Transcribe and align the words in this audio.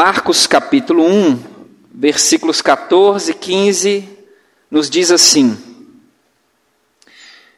Marcos 0.00 0.46
capítulo 0.46 1.04
1, 1.04 1.42
versículos 1.92 2.62
14 2.62 3.32
e 3.32 3.34
15, 3.34 4.08
nos 4.70 4.88
diz 4.88 5.10
assim: 5.10 5.58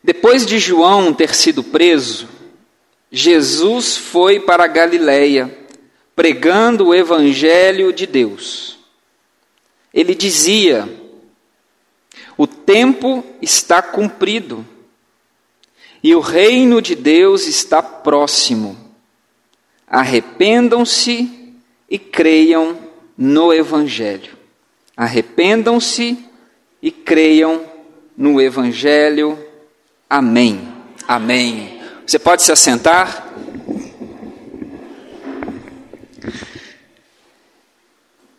Depois 0.03 0.47
de 0.47 0.59
João 0.59 1.13
ter 1.13 1.35
sido 1.35 1.63
preso, 1.63 2.27
Jesus 3.13 3.95
foi 3.95 4.41
para 4.41 4.67
Galiléia, 4.67 5.55
pregando 6.17 6.87
o 6.87 6.95
evangelho 6.95 7.93
de 7.93 8.07
Deus. 8.07 8.79
Ele 9.93 10.15
dizia: 10.15 10.89
O 12.39 12.47
tempo 12.47 13.23
está 13.43 13.83
cumprido 13.83 14.67
e 16.03 16.15
o 16.15 16.21
reino 16.21 16.81
de 16.81 16.95
Deus 16.95 17.47
está 17.47 17.83
próximo. 17.83 18.95
Arrependam-se 19.87 21.40
e 21.91 21.99
creiam 21.99 22.79
no 23.19 23.53
evangelho. 23.53 24.39
Arrependam-se 24.97 26.17
e 26.81 26.91
creiam 26.91 27.63
no 28.17 28.41
evangelho. 28.41 29.39
Amém. 30.09 30.69
Amém. 31.09 31.81
Você 32.07 32.19
pode 32.19 32.43
se 32.43 32.53
assentar? 32.53 33.27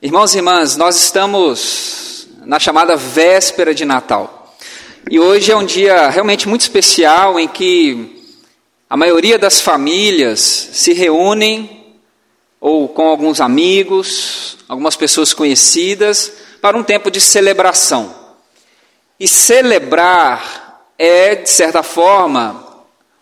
Irmãos 0.02 0.34
e 0.34 0.38
irmãs, 0.38 0.76
nós 0.78 0.96
estamos 0.96 2.28
na 2.44 2.60
chamada 2.60 2.96
véspera 2.96 3.74
de 3.74 3.86
Natal. 3.86 4.56
E 5.10 5.20
hoje 5.20 5.52
é 5.52 5.56
um 5.56 5.66
dia 5.66 6.10
realmente 6.10 6.48
muito 6.48 6.62
especial 6.62 7.40
em 7.40 7.48
que 7.48 8.36
a 8.90 8.98
maioria 8.98 9.38
das 9.38 9.62
famílias 9.62 10.40
se 10.40 10.94
reúnem 10.94 11.81
ou 12.62 12.88
com 12.88 13.08
alguns 13.08 13.42
amigos, 13.42 14.60
algumas 14.70 14.96
pessoas 14.96 15.34
conhecidas, 15.34 16.32
para 16.62 16.78
um 16.78 16.84
tempo 16.84 17.10
de 17.10 17.20
celebração. 17.20 18.14
E 19.20 19.28
celebrar 19.28 20.84
é, 20.98 21.34
de 21.34 21.50
certa 21.50 21.82
forma, 21.82 22.64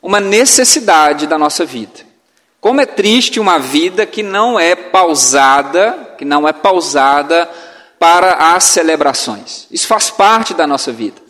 uma 0.01 0.19
necessidade 0.19 1.25
da 1.25 1.37
nossa 1.37 1.65
vida. 1.65 2.07
Como 2.59 2.81
é 2.81 2.85
triste 2.85 3.39
uma 3.39 3.57
vida 3.57 4.05
que 4.05 4.21
não 4.21 4.59
é 4.59 4.75
pausada, 4.75 6.15
que 6.17 6.25
não 6.25 6.45
é 6.45 6.51
pausada 6.51 7.49
para 7.97 8.53
as 8.53 8.65
celebrações. 8.65 9.67
Isso 9.71 9.87
faz 9.87 10.09
parte 10.09 10.53
da 10.53 10.67
nossa 10.67 10.91
vida. 10.91 11.21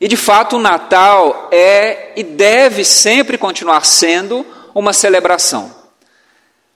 E 0.00 0.08
de 0.08 0.16
fato, 0.16 0.56
o 0.56 0.60
Natal 0.60 1.48
é 1.52 2.12
e 2.16 2.22
deve 2.22 2.84
sempre 2.84 3.36
continuar 3.36 3.84
sendo 3.84 4.46
uma 4.74 4.94
celebração. 4.94 5.83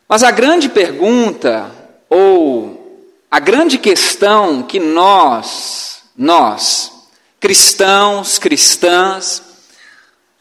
Mas 0.08 0.22
a 0.22 0.30
grande 0.30 0.70
pergunta, 0.70 1.70
ou 2.08 3.04
a 3.30 3.38
grande 3.38 3.76
questão 3.76 4.62
que 4.62 4.80
nós, 4.80 6.02
nós, 6.16 6.90
cristãos, 7.38 8.38
cristãs, 8.38 9.42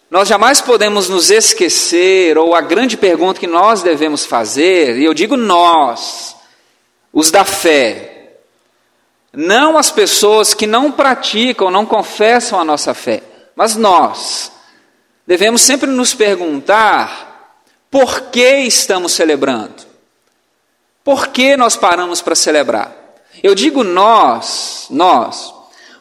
nós 0.10 0.30
jamais 0.30 0.62
podemos 0.62 1.10
nos 1.10 1.30
esquecer, 1.30 2.38
ou 2.38 2.56
a 2.56 2.62
grande 2.62 2.96
pergunta 2.96 3.42
que 3.42 3.48
nós 3.48 3.82
devemos 3.82 4.26
fazer, 4.26 4.98
e 4.98 5.04
eu 5.04 5.14
digo 5.14 5.36
nós, 5.36 6.38
os 7.12 7.30
da 7.30 7.44
fé, 7.44 8.38
não 9.34 9.78
as 9.78 9.92
pessoas 9.92 10.54
que 10.54 10.66
não 10.66 10.94
praticam, 10.94 11.70
não 11.70 11.86
confessam 11.86 12.58
a 12.58 12.64
nossa 12.64 12.94
fé, 12.94 13.22
mas 13.54 13.76
nós, 13.76 14.50
devemos 15.28 15.62
sempre 15.62 15.90
nos 15.90 16.14
perguntar 16.14 17.27
por 17.90 18.22
que 18.30 18.60
estamos 18.62 19.14
celebrando, 19.14 19.84
por 21.04 21.28
que 21.28 21.56
nós 21.56 21.76
paramos 21.76 22.22
para 22.22 22.36
celebrar. 22.36 22.96
Eu 23.42 23.54
digo 23.54 23.84
nós, 23.84 24.88
nós, 24.90 25.54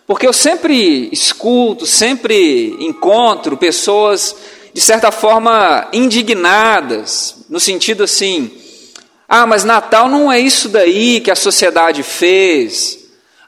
porque 0.07 0.27
eu 0.27 0.33
sempre 0.33 1.09
escuto, 1.13 1.85
sempre 1.85 2.77
encontro 2.81 3.57
pessoas, 3.57 4.35
de 4.73 4.81
certa 4.81 5.11
forma, 5.11 5.89
indignadas, 5.93 7.45
no 7.49 7.59
sentido 7.59 8.05
assim: 8.05 8.51
ah, 9.29 9.47
mas 9.47 9.65
Natal 9.65 10.09
não 10.09 10.31
é 10.31 10.39
isso 10.39 10.69
daí 10.69 11.21
que 11.21 11.31
a 11.31 11.37
sociedade 11.37 12.03
fez. 12.03 12.99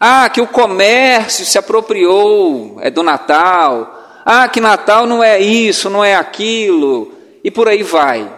Ah, 0.01 0.29
que 0.29 0.41
o 0.41 0.47
comércio 0.47 1.45
se 1.45 1.59
apropriou 1.59 2.79
é 2.81 2.91
do 2.91 3.03
Natal. 3.03 4.23
Ah, 4.25 4.49
que 4.49 4.61
Natal 4.61 5.07
não 5.07 5.23
é 5.23 5.41
isso, 5.41 5.89
não 5.89 6.05
é 6.05 6.15
aquilo. 6.17 7.13
E 7.43 7.51
por 7.51 7.69
aí 7.69 7.83
vai. 7.83 8.38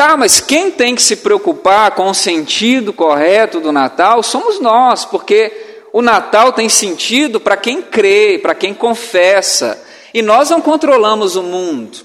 Tá, 0.00 0.16
mas 0.16 0.40
quem 0.40 0.70
tem 0.70 0.94
que 0.94 1.02
se 1.02 1.16
preocupar 1.16 1.90
com 1.90 2.08
o 2.08 2.14
sentido 2.14 2.90
correto 2.90 3.60
do 3.60 3.70
Natal 3.70 4.22
somos 4.22 4.58
nós, 4.58 5.04
porque 5.04 5.52
o 5.92 6.00
Natal 6.00 6.54
tem 6.54 6.70
sentido 6.70 7.38
para 7.38 7.54
quem 7.54 7.82
crê, 7.82 8.38
para 8.38 8.54
quem 8.54 8.72
confessa. 8.72 9.78
E 10.14 10.22
nós 10.22 10.48
não 10.48 10.62
controlamos 10.62 11.36
o 11.36 11.42
mundo. 11.42 11.98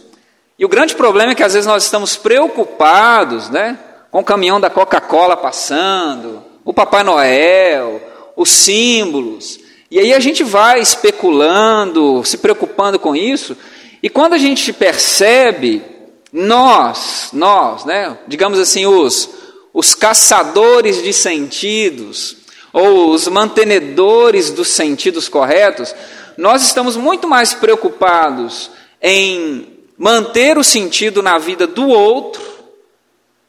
E 0.59 0.65
o 0.65 0.67
grande 0.67 0.93
problema 0.93 1.31
é 1.31 1.35
que 1.35 1.41
às 1.41 1.53
vezes 1.53 1.65
nós 1.65 1.85
estamos 1.85 2.17
preocupados 2.17 3.49
né, 3.49 3.79
com 4.11 4.19
o 4.19 4.25
caminhão 4.25 4.59
da 4.59 4.69
Coca-Cola 4.69 5.37
passando, 5.37 6.43
o 6.65 6.73
Papai 6.73 7.01
Noel, 7.01 8.01
os 8.35 8.49
símbolos. 8.49 9.57
E 9.89 9.99
aí 9.99 10.13
a 10.13 10.19
gente 10.19 10.43
vai 10.43 10.81
especulando, 10.81 12.25
se 12.25 12.39
preocupando 12.39 12.99
com 12.99 13.15
isso. 13.15 13.55
E 14.03 14.09
quando 14.09 14.33
a 14.33 14.37
gente 14.37 14.73
percebe, 14.73 15.94
nós, 16.35 17.29
nós, 17.31 17.85
né, 17.85 18.17
digamos 18.27 18.59
assim, 18.59 18.85
os, 18.85 19.29
os 19.73 19.95
caçadores 19.95 21.01
de 21.01 21.13
sentidos, 21.13 22.35
ou 22.73 23.11
os 23.11 23.25
mantenedores 23.29 24.51
dos 24.51 24.67
sentidos 24.67 25.29
corretos, 25.29 25.95
nós 26.37 26.61
estamos 26.61 26.97
muito 26.97 27.25
mais 27.25 27.53
preocupados 27.53 28.69
em 29.01 29.79
manter 29.97 30.57
o 30.57 30.63
sentido 30.63 31.23
na 31.23 31.37
vida 31.37 31.65
do 31.65 31.87
outro, 31.87 32.43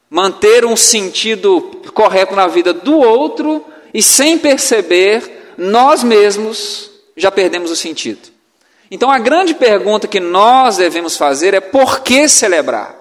manter 0.08 0.64
um 0.64 0.76
sentido 0.76 1.60
correto 1.92 2.36
na 2.36 2.46
vida 2.46 2.72
do 2.72 2.98
outro, 2.98 3.64
e 3.92 4.00
sem 4.00 4.38
perceber, 4.38 5.54
nós 5.58 6.04
mesmos 6.04 6.88
já 7.16 7.32
perdemos 7.32 7.72
o 7.72 7.76
sentido. 7.76 8.35
Então 8.90 9.10
a 9.10 9.18
grande 9.18 9.54
pergunta 9.54 10.06
que 10.06 10.20
nós 10.20 10.76
devemos 10.76 11.16
fazer 11.16 11.54
é 11.54 11.60
por 11.60 12.00
que 12.00 12.28
celebrar? 12.28 12.94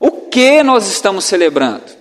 O 0.00 0.10
que 0.10 0.62
nós 0.62 0.88
estamos 0.88 1.24
celebrando? 1.24 1.98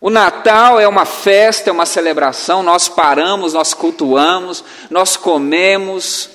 O 0.00 0.10
Natal 0.10 0.78
é 0.78 0.86
uma 0.86 1.06
festa, 1.06 1.70
é 1.70 1.72
uma 1.72 1.86
celebração, 1.86 2.62
nós 2.62 2.88
paramos, 2.88 3.54
nós 3.54 3.72
cultuamos, 3.72 4.62
nós 4.90 5.16
comemos, 5.16 6.28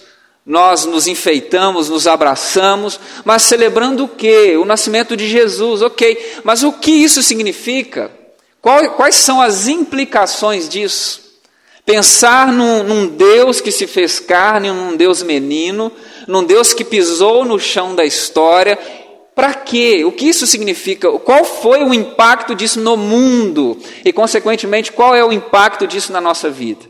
nós 0.46 0.86
nos 0.86 1.06
enfeitamos, 1.06 1.90
nos 1.90 2.08
abraçamos, 2.08 3.00
mas 3.24 3.44
celebrando 3.44 4.06
o 4.06 4.08
quê? 4.08 4.58
O 4.58 4.66
nascimento 4.66 5.16
de 5.16 5.28
Jesus, 5.28 5.84
ok. 5.84 6.42
Mas 6.44 6.64
o 6.64 6.72
que 6.72 6.92
isso 6.92 7.22
significa? 7.22 8.10
quais 8.62 9.16
são 9.16 9.40
as 9.40 9.68
implicações 9.68 10.68
disso? 10.68 11.29
Pensar 11.90 12.54
num, 12.54 12.84
num 12.84 13.08
Deus 13.08 13.60
que 13.60 13.72
se 13.72 13.88
fez 13.88 14.20
carne, 14.20 14.70
num 14.70 14.96
Deus 14.96 15.24
menino, 15.24 15.92
num 16.28 16.44
Deus 16.44 16.72
que 16.72 16.86
pisou 16.86 17.44
no 17.44 17.60
chão 17.60 17.96
da 17.96 18.06
história 18.06 18.78
para 19.34 19.56
quê? 19.56 20.06
O 20.06 20.12
que 20.12 20.26
isso 20.26 20.46
significa? 20.46 21.10
Qual 21.20 21.44
foi 21.44 21.82
o 21.82 21.92
impacto 21.92 22.54
disso 22.54 22.80
no 22.80 22.96
mundo? 22.96 23.76
E, 24.06 24.14
consequentemente, 24.14 24.92
qual 24.92 25.16
é 25.16 25.26
o 25.26 25.32
impacto 25.32 25.88
disso 25.88 26.12
na 26.12 26.22
nossa 26.22 26.48
vida? 26.48 26.86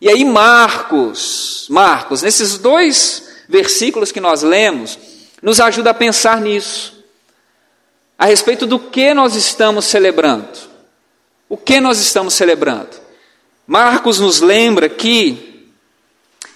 E 0.00 0.08
aí, 0.08 0.24
Marcos, 0.24 1.66
Marcos, 1.68 2.22
nesses 2.22 2.56
dois 2.56 3.26
versículos 3.48 4.12
que 4.12 4.20
nós 4.20 4.42
lemos, 4.42 4.96
nos 5.42 5.58
ajuda 5.58 5.90
a 5.90 5.94
pensar 5.94 6.40
nisso. 6.40 7.04
A 8.16 8.26
respeito 8.26 8.66
do 8.66 8.78
que 8.78 9.12
nós 9.14 9.34
estamos 9.34 9.86
celebrando. 9.86 10.46
O 11.48 11.56
que 11.56 11.80
nós 11.80 11.98
estamos 11.98 12.34
celebrando? 12.34 13.03
Marcos 13.66 14.20
nos 14.20 14.40
lembra 14.40 14.88
que, 14.88 15.70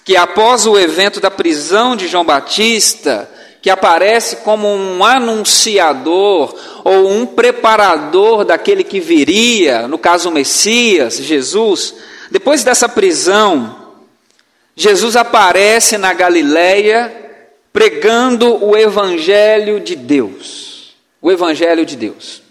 que 0.05 0.15
após 0.15 0.67
o 0.67 0.77
evento 0.77 1.19
da 1.19 1.31
prisão 1.31 1.95
de 1.95 2.07
João 2.07 2.23
Batista, 2.23 3.29
que 3.61 3.69
aparece 3.69 4.37
como 4.37 4.67
um 4.67 5.03
anunciador 5.03 6.55
ou 6.83 7.09
um 7.09 7.25
preparador 7.25 8.45
daquele 8.45 8.83
que 8.83 8.99
viria, 8.99 9.87
no 9.87 9.97
caso 9.97 10.29
o 10.29 10.31
Messias, 10.31 11.17
Jesus. 11.17 11.95
Depois 12.31 12.63
dessa 12.63 12.87
prisão, 12.87 13.75
Jesus 14.75 15.15
aparece 15.15 15.97
na 15.97 16.13
Galileia 16.13 17.13
pregando 17.73 18.63
o 18.63 18.77
evangelho 18.77 19.79
de 19.79 19.95
Deus. 19.95 20.95
O 21.21 21.31
evangelho 21.31 21.85
de 21.85 21.95
Deus. 21.97 22.48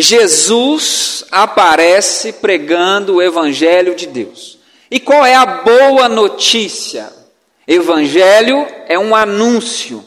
Jesus 0.00 1.24
aparece 1.30 2.32
pregando 2.34 3.16
o 3.16 3.22
evangelho 3.22 3.94
de 3.94 4.06
Deus. 4.06 4.58
E 4.90 5.00
qual 5.00 5.26
é 5.26 5.34
a 5.34 5.44
boa 5.44 6.08
notícia? 6.08 7.12
Evangelho 7.66 8.66
é 8.86 8.98
um 8.98 9.14
anúncio, 9.14 10.02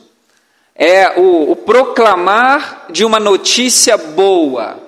é 0.75 1.19
o, 1.19 1.51
o 1.51 1.55
proclamar 1.55 2.87
de 2.89 3.05
uma 3.05 3.19
notícia 3.19 3.97
boa. 3.97 4.79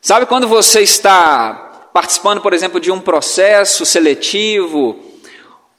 Sabe 0.00 0.26
quando 0.26 0.48
você 0.48 0.80
está 0.80 1.88
participando, 1.92 2.40
por 2.40 2.52
exemplo, 2.52 2.80
de 2.80 2.90
um 2.90 3.00
processo 3.00 3.84
seletivo, 3.84 4.98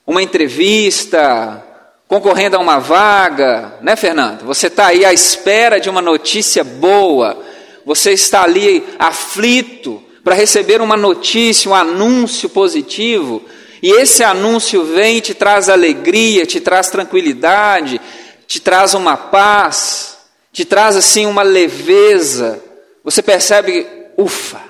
uma 0.06 0.22
entrevista, 0.22 1.66
concorrendo 2.08 2.56
a 2.56 2.60
uma 2.60 2.80
vaga, 2.80 3.78
né, 3.81 3.96
Fernando? 3.96 4.46
Você 4.46 4.68
está 4.68 4.88
aí 4.88 5.04
à 5.04 5.12
espera 5.12 5.80
de 5.80 5.90
uma 5.90 6.02
notícia 6.02 6.63
boa, 6.63 7.38
você 7.86 8.12
está 8.12 8.44
ali 8.44 8.83
aflito 9.00 10.01
para 10.24 10.36
receber 10.36 10.81
uma 10.81 10.95
notícia, 10.95 11.69
um 11.69 11.75
anúncio 11.75 12.50
positivo, 12.50 13.44
e 13.81 13.89
esse 13.89 14.24
anúncio 14.24 14.83
vem 14.83 15.18
e 15.18 15.22
te 15.22 15.33
traz 15.33 15.68
alegria, 15.68 16.45
te 16.45 16.60
traz 16.60 16.89
tranquilidade, 16.89 18.00
te 18.45 18.60
traz 18.60 18.94
uma 18.94 19.18
paz, 19.18 20.19
te 20.54 20.63
traz 20.63 20.95
assim 20.95 21.25
uma 21.25 21.42
leveza. 21.42 22.63
Você 23.04 23.24
percebe, 23.24 23.88
ufa, 24.16 24.62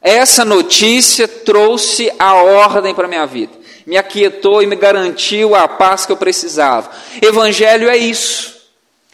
essa 0.00 0.44
notícia 0.44 1.28
trouxe 1.28 2.10
a 2.18 2.34
ordem 2.34 2.94
para 2.94 3.04
a 3.04 3.08
minha 3.08 3.26
vida, 3.26 3.52
me 3.86 3.98
aquietou 3.98 4.62
e 4.62 4.66
me 4.66 4.76
garantiu 4.76 5.54
a 5.54 5.68
paz 5.68 6.06
que 6.06 6.12
eu 6.12 6.16
precisava. 6.16 6.90
Evangelho 7.20 7.90
é 7.90 7.98
isso. 7.98 8.59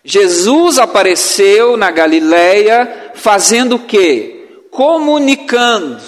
Jesus 0.07 0.79
apareceu 0.79 1.77
na 1.77 1.91
Galileia 1.91 3.11
fazendo 3.17 3.75
o 3.75 3.81
quê? 3.81 4.47
Comunicando, 4.71 6.01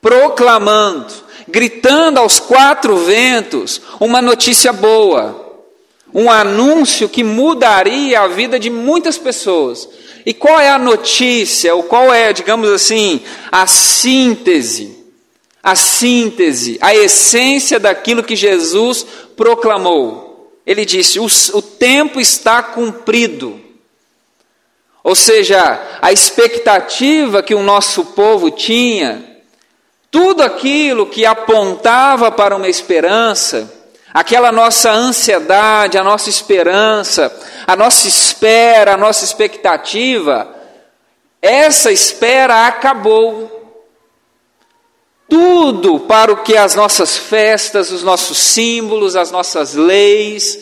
proclamando, 0.00 1.12
gritando 1.46 2.18
aos 2.18 2.40
quatro 2.40 2.96
ventos 2.96 3.82
uma 4.00 4.22
notícia 4.22 4.72
boa, 4.72 5.60
um 6.14 6.30
anúncio 6.30 7.06
que 7.06 7.22
mudaria 7.22 8.20
a 8.20 8.28
vida 8.28 8.58
de 8.58 8.70
muitas 8.70 9.18
pessoas. 9.18 9.86
E 10.24 10.32
qual 10.32 10.58
é 10.58 10.70
a 10.70 10.78
notícia, 10.78 11.74
ou 11.74 11.82
qual 11.82 12.14
é, 12.14 12.32
digamos 12.32 12.70
assim, 12.70 13.20
a 13.52 13.66
síntese? 13.66 15.04
A 15.62 15.76
síntese, 15.76 16.78
a 16.80 16.94
essência 16.94 17.78
daquilo 17.78 18.22
que 18.22 18.36
Jesus 18.36 19.04
proclamou. 19.36 20.23
Ele 20.66 20.84
disse: 20.84 21.18
o, 21.18 21.26
o 21.26 21.62
tempo 21.62 22.20
está 22.20 22.62
cumprido. 22.62 23.60
Ou 25.02 25.14
seja, 25.14 25.98
a 26.00 26.12
expectativa 26.12 27.42
que 27.42 27.54
o 27.54 27.62
nosso 27.62 28.06
povo 28.06 28.50
tinha, 28.50 29.22
tudo 30.10 30.42
aquilo 30.42 31.06
que 31.06 31.26
apontava 31.26 32.30
para 32.30 32.56
uma 32.56 32.68
esperança, 32.68 33.70
aquela 34.14 34.50
nossa 34.50 34.90
ansiedade, 34.90 35.98
a 35.98 36.02
nossa 36.02 36.30
esperança, 36.30 37.30
a 37.66 37.76
nossa 37.76 38.08
espera, 38.08 38.94
a 38.94 38.96
nossa 38.96 39.24
expectativa, 39.24 40.54
essa 41.42 41.92
espera 41.92 42.66
acabou. 42.66 43.53
Tudo 45.28 46.00
para 46.00 46.32
o 46.32 46.42
que 46.42 46.56
as 46.56 46.74
nossas 46.74 47.16
festas, 47.16 47.90
os 47.90 48.02
nossos 48.02 48.38
símbolos, 48.38 49.16
as 49.16 49.30
nossas 49.30 49.74
leis, 49.74 50.60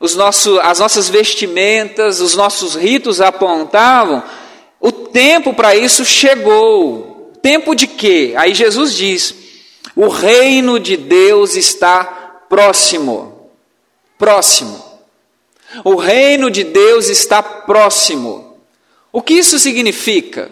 os 0.00 0.14
nossos, 0.14 0.58
as 0.62 0.78
nossas 0.78 1.08
vestimentas, 1.08 2.20
os 2.20 2.34
nossos 2.34 2.74
ritos 2.74 3.20
apontavam, 3.20 4.22
o 4.80 4.92
tempo 4.92 5.52
para 5.52 5.74
isso 5.74 6.04
chegou. 6.04 7.32
Tempo 7.42 7.74
de 7.74 7.86
quê? 7.86 8.34
Aí 8.36 8.54
Jesus 8.54 8.94
diz: 8.94 9.34
o 9.94 10.08
reino 10.08 10.78
de 10.78 10.96
Deus 10.96 11.56
está 11.56 12.04
próximo. 12.48 13.50
Próximo. 14.16 14.84
O 15.84 15.96
reino 15.96 16.50
de 16.50 16.64
Deus 16.64 17.08
está 17.08 17.42
próximo. 17.42 18.56
O 19.12 19.20
que 19.20 19.34
isso 19.34 19.58
significa? 19.58 20.50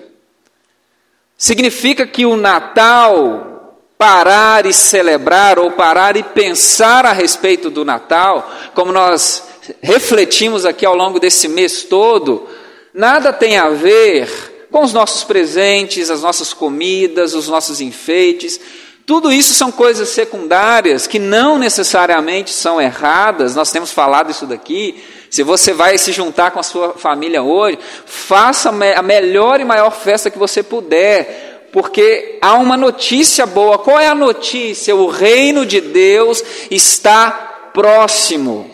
Significa 1.36 2.06
que 2.06 2.24
o 2.24 2.36
Natal, 2.36 3.78
parar 3.98 4.64
e 4.66 4.72
celebrar, 4.72 5.58
ou 5.58 5.70
parar 5.72 6.16
e 6.16 6.22
pensar 6.22 7.04
a 7.04 7.12
respeito 7.12 7.68
do 7.70 7.84
Natal, 7.84 8.50
como 8.74 8.92
nós 8.92 9.42
refletimos 9.82 10.64
aqui 10.64 10.86
ao 10.86 10.96
longo 10.96 11.18
desse 11.18 11.48
mês 11.48 11.82
todo, 11.82 12.48
nada 12.94 13.32
tem 13.32 13.58
a 13.58 13.68
ver 13.68 14.68
com 14.70 14.82
os 14.82 14.92
nossos 14.92 15.24
presentes, 15.24 16.10
as 16.10 16.22
nossas 16.22 16.52
comidas, 16.52 17.34
os 17.34 17.48
nossos 17.48 17.80
enfeites, 17.80 18.60
tudo 19.06 19.32
isso 19.32 19.54
são 19.54 19.70
coisas 19.70 20.08
secundárias 20.08 21.06
que 21.06 21.20
não 21.20 21.58
necessariamente 21.58 22.50
são 22.50 22.80
erradas, 22.80 23.54
nós 23.54 23.70
temos 23.70 23.92
falado 23.92 24.32
isso 24.32 24.46
daqui. 24.46 25.00
Se 25.30 25.42
você 25.42 25.72
vai 25.72 25.98
se 25.98 26.12
juntar 26.12 26.50
com 26.50 26.60
a 26.60 26.62
sua 26.62 26.94
família 26.94 27.42
hoje, 27.42 27.78
faça 28.04 28.70
a 28.70 29.02
melhor 29.02 29.60
e 29.60 29.64
maior 29.64 29.90
festa 29.90 30.30
que 30.30 30.38
você 30.38 30.62
puder, 30.62 31.68
porque 31.72 32.38
há 32.40 32.54
uma 32.54 32.76
notícia 32.76 33.44
boa. 33.44 33.78
Qual 33.78 33.98
é 33.98 34.06
a 34.06 34.14
notícia? 34.14 34.94
O 34.94 35.08
reino 35.08 35.66
de 35.66 35.80
Deus 35.80 36.42
está 36.70 37.70
próximo. 37.74 38.70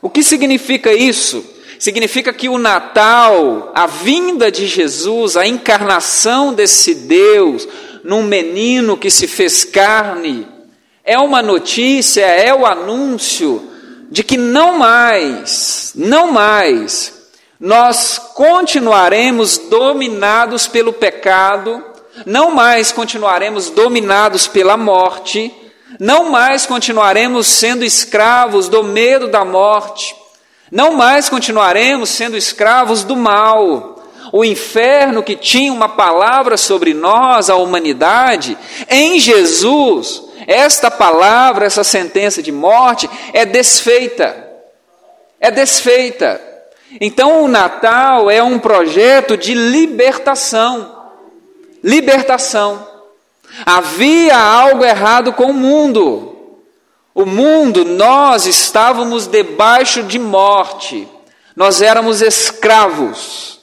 O 0.00 0.08
que 0.08 0.22
significa 0.22 0.92
isso? 0.92 1.44
Significa 1.78 2.32
que 2.32 2.48
o 2.48 2.56
Natal, 2.56 3.72
a 3.74 3.86
vinda 3.86 4.50
de 4.50 4.66
Jesus, 4.66 5.36
a 5.36 5.46
encarnação 5.46 6.54
desse 6.54 6.94
Deus, 6.94 7.68
num 8.02 8.22
menino 8.22 8.96
que 8.96 9.10
se 9.10 9.26
fez 9.26 9.64
carne, 9.64 10.46
é 11.04 11.18
uma 11.18 11.42
notícia, 11.42 12.24
é 12.24 12.54
o 12.54 12.64
anúncio 12.64 13.75
de 14.10 14.22
que 14.22 14.36
não 14.36 14.78
mais, 14.78 15.92
não 15.94 16.30
mais, 16.32 17.12
nós 17.58 18.18
continuaremos 18.34 19.58
dominados 19.58 20.66
pelo 20.66 20.92
pecado, 20.92 21.82
não 22.24 22.50
mais 22.50 22.92
continuaremos 22.92 23.70
dominados 23.70 24.46
pela 24.46 24.76
morte, 24.76 25.52
não 25.98 26.30
mais 26.30 26.66
continuaremos 26.66 27.46
sendo 27.46 27.84
escravos 27.84 28.68
do 28.68 28.82
medo 28.82 29.28
da 29.28 29.44
morte, 29.44 30.14
não 30.70 30.92
mais 30.92 31.28
continuaremos 31.28 32.10
sendo 32.10 32.36
escravos 32.36 33.04
do 33.04 33.16
mal, 33.16 33.96
o 34.32 34.44
inferno 34.44 35.22
que 35.22 35.36
tinha 35.36 35.72
uma 35.72 35.88
palavra 35.88 36.56
sobre 36.56 36.92
nós, 36.92 37.48
a 37.48 37.56
humanidade, 37.56 38.58
em 38.90 39.18
Jesus, 39.18 40.22
esta 40.46 40.90
palavra, 40.90 41.66
essa 41.66 41.82
sentença 41.82 42.42
de 42.42 42.52
morte 42.52 43.08
é 43.32 43.44
desfeita. 43.44 44.44
É 45.40 45.50
desfeita. 45.50 46.40
Então 47.00 47.44
o 47.44 47.48
Natal 47.48 48.30
é 48.30 48.42
um 48.42 48.58
projeto 48.58 49.36
de 49.36 49.54
libertação. 49.54 51.10
Libertação. 51.82 52.86
Havia 53.64 54.36
algo 54.36 54.84
errado 54.84 55.32
com 55.32 55.46
o 55.46 55.54
mundo. 55.54 56.32
O 57.14 57.24
mundo, 57.24 57.84
nós 57.84 58.46
estávamos 58.46 59.26
debaixo 59.26 60.02
de 60.02 60.18
morte. 60.18 61.08
Nós 61.56 61.80
éramos 61.80 62.20
escravos 62.20 63.56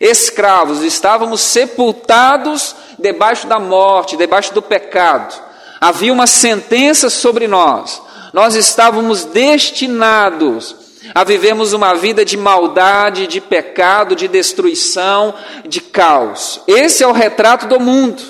escravos, 0.00 0.82
estávamos 0.82 1.40
sepultados 1.40 2.76
debaixo 2.98 3.46
da 3.46 3.58
morte, 3.58 4.16
debaixo 4.16 4.52
do 4.52 4.62
pecado. 4.62 5.45
Havia 5.80 6.12
uma 6.12 6.26
sentença 6.26 7.10
sobre 7.10 7.46
nós. 7.46 8.02
Nós 8.32 8.54
estávamos 8.54 9.24
destinados 9.24 10.76
a 11.14 11.22
vivermos 11.24 11.72
uma 11.72 11.94
vida 11.94 12.24
de 12.24 12.36
maldade, 12.36 13.26
de 13.26 13.40
pecado, 13.40 14.16
de 14.16 14.28
destruição, 14.28 15.34
de 15.64 15.80
caos. 15.80 16.60
Esse 16.66 17.02
é 17.02 17.06
o 17.06 17.12
retrato 17.12 17.66
do 17.66 17.78
mundo. 17.78 18.22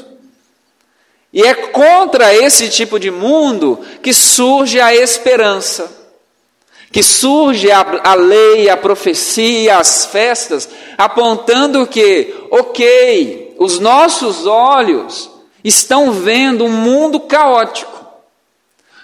E 1.32 1.42
é 1.42 1.54
contra 1.54 2.34
esse 2.34 2.68
tipo 2.68 2.98
de 2.98 3.10
mundo 3.10 3.80
que 4.02 4.12
surge 4.12 4.80
a 4.80 4.94
esperança 4.94 6.06
que 6.96 7.02
surge 7.02 7.70
a, 7.70 7.84
a 8.04 8.14
lei, 8.14 8.70
a 8.70 8.76
profecia, 8.76 9.76
as 9.76 10.06
festas, 10.06 10.66
apontando 10.96 11.86
que, 11.86 12.34
ok, 12.50 13.54
os 13.58 13.78
nossos 13.78 14.46
olhos 14.46 15.30
estão 15.66 16.12
vendo 16.12 16.64
um 16.64 16.70
mundo 16.70 17.20
caótico. 17.20 18.04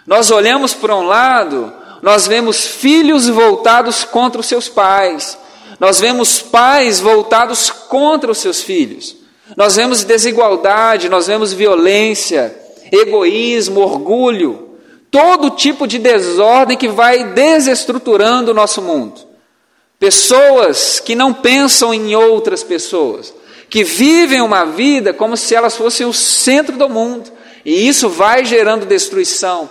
Nós 0.07 0.31
olhamos 0.31 0.75
para 0.75 0.97
um 0.97 1.03
lado, 1.03 1.73
nós 2.03 2.27
vemos 2.27 2.67
filhos 2.67 3.29
voltados 3.29 4.05
contra 4.05 4.41
os 4.41 4.47
seus 4.47 4.69
pais, 4.69 5.39
nós 5.79 6.01
vemos 6.01 6.41
pais 6.41 7.01
voltados 7.01 7.71
contra 7.71 8.31
os 8.31 8.39
seus 8.39 8.61
filhos, 8.61 9.17
nós 9.57 9.77
vemos 9.77 10.05
desigualdade, 10.05 11.09
nós 11.09 11.27
vemos 11.27 11.53
violência, 11.53 12.57
egoísmo, 12.91 13.81
orgulho 13.81 14.73
todo 15.13 15.51
tipo 15.51 15.87
de 15.87 15.99
desordem 15.99 16.77
que 16.77 16.89
vai 16.89 17.23
desestruturando 17.23 18.51
o 18.51 18.55
nosso 18.55 18.81
mundo. 18.81 19.21
Pessoas 19.99 20.99
que 20.99 21.15
não 21.15 21.35
pensam 21.35 21.93
em 21.93 22.17
outras 22.17 22.65
pessoas, 22.65 23.33
que 23.73 23.83
vivem 23.83 24.43
uma 24.43 24.67
vida 24.67 25.15
como 25.15 25.35
se 25.35 25.55
elas 25.55 25.75
fossem 25.75 26.07
o 26.07 26.13
centro 26.13 26.77
do 26.77 26.91
mundo, 26.91 27.33
e 27.65 27.89
isso 27.89 28.07
vai 28.07 28.45
gerando 28.45 28.85
destruição, 28.85 29.71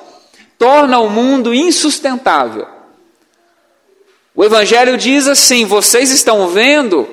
torna 0.57 0.97
o 0.97 1.07
mundo 1.07 1.53
insustentável. 1.53 2.65
O 4.33 4.43
Evangelho 4.43 4.97
diz 4.97 5.27
assim: 5.27 5.65
vocês 5.65 6.09
estão 6.09 6.47
vendo 6.47 7.07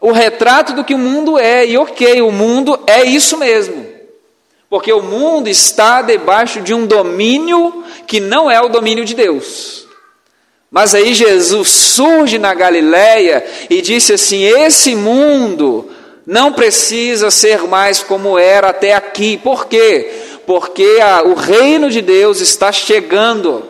o 0.00 0.12
retrato 0.12 0.72
do 0.72 0.82
que 0.82 0.94
o 0.94 0.98
mundo 0.98 1.38
é, 1.38 1.66
e 1.66 1.76
ok, 1.76 2.22
o 2.22 2.32
mundo 2.32 2.80
é 2.86 3.04
isso 3.04 3.36
mesmo. 3.36 3.84
Porque 4.70 4.94
o 4.94 5.02
mundo 5.02 5.48
está 5.48 6.00
debaixo 6.00 6.62
de 6.62 6.72
um 6.72 6.86
domínio 6.86 7.84
que 8.06 8.18
não 8.18 8.50
é 8.50 8.58
o 8.62 8.70
domínio 8.70 9.04
de 9.04 9.14
Deus. 9.14 9.86
Mas 10.70 10.94
aí 10.94 11.12
Jesus 11.12 11.68
surge 11.68 12.38
na 12.38 12.54
Galileia 12.54 13.44
e 13.68 13.82
disse 13.82 14.14
assim: 14.14 14.42
esse 14.42 14.94
mundo 14.96 15.90
não 16.26 16.52
precisa 16.52 17.30
ser 17.30 17.62
mais 17.62 18.02
como 18.02 18.38
era 18.38 18.70
até 18.70 18.94
aqui. 18.94 19.36
Por 19.36 19.66
quê? 19.66 20.10
Porque 20.46 20.98
a, 21.02 21.22
o 21.22 21.34
reino 21.34 21.90
de 21.90 22.00
Deus 22.00 22.40
está 22.40 22.72
chegando. 22.72 23.64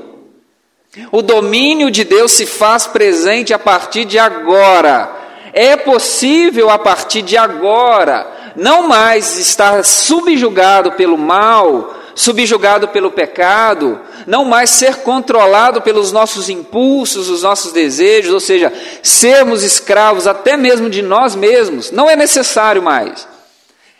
O 1.11 1.23
domínio 1.23 1.91
de 1.91 2.05
Deus 2.05 2.33
se 2.33 2.47
faz 2.47 2.87
presente 2.87 3.53
a 3.53 3.59
partir 3.59 4.05
de 4.05 4.19
agora. 4.19 5.11
É 5.53 5.77
possível 5.77 6.71
a 6.71 6.79
partir 6.79 7.23
de 7.23 7.37
agora 7.37 8.35
não 8.57 8.87
mais 8.87 9.37
estar 9.39 9.85
subjugado 9.85 10.93
pelo 10.93 11.19
mal, 11.19 11.95
subjugado 12.15 12.89
pelo 12.89 13.11
pecado, 13.11 14.01
não 14.27 14.45
mais 14.45 14.71
ser 14.71 14.97
controlado 14.97 15.83
pelos 15.83 16.13
nossos 16.13 16.49
impulsos, 16.49 17.29
os 17.29 17.43
nossos 17.43 17.73
desejos, 17.73 18.33
ou 18.33 18.41
seja, 18.41 18.73
sermos 19.03 19.63
escravos 19.63 20.27
até 20.27 20.57
mesmo 20.57 20.89
de 20.89 21.03
nós 21.03 21.35
mesmos, 21.35 21.91
não 21.91 22.09
é 22.09 22.17
necessário 22.17 22.83
mais. 22.83 23.27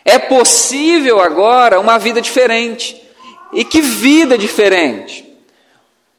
É 0.03 0.19
possível 0.19 1.19
agora 1.19 1.79
uma 1.79 1.97
vida 1.97 2.21
diferente. 2.21 3.01
E 3.51 3.63
que 3.63 3.81
vida 3.81 4.37
diferente? 4.37 5.25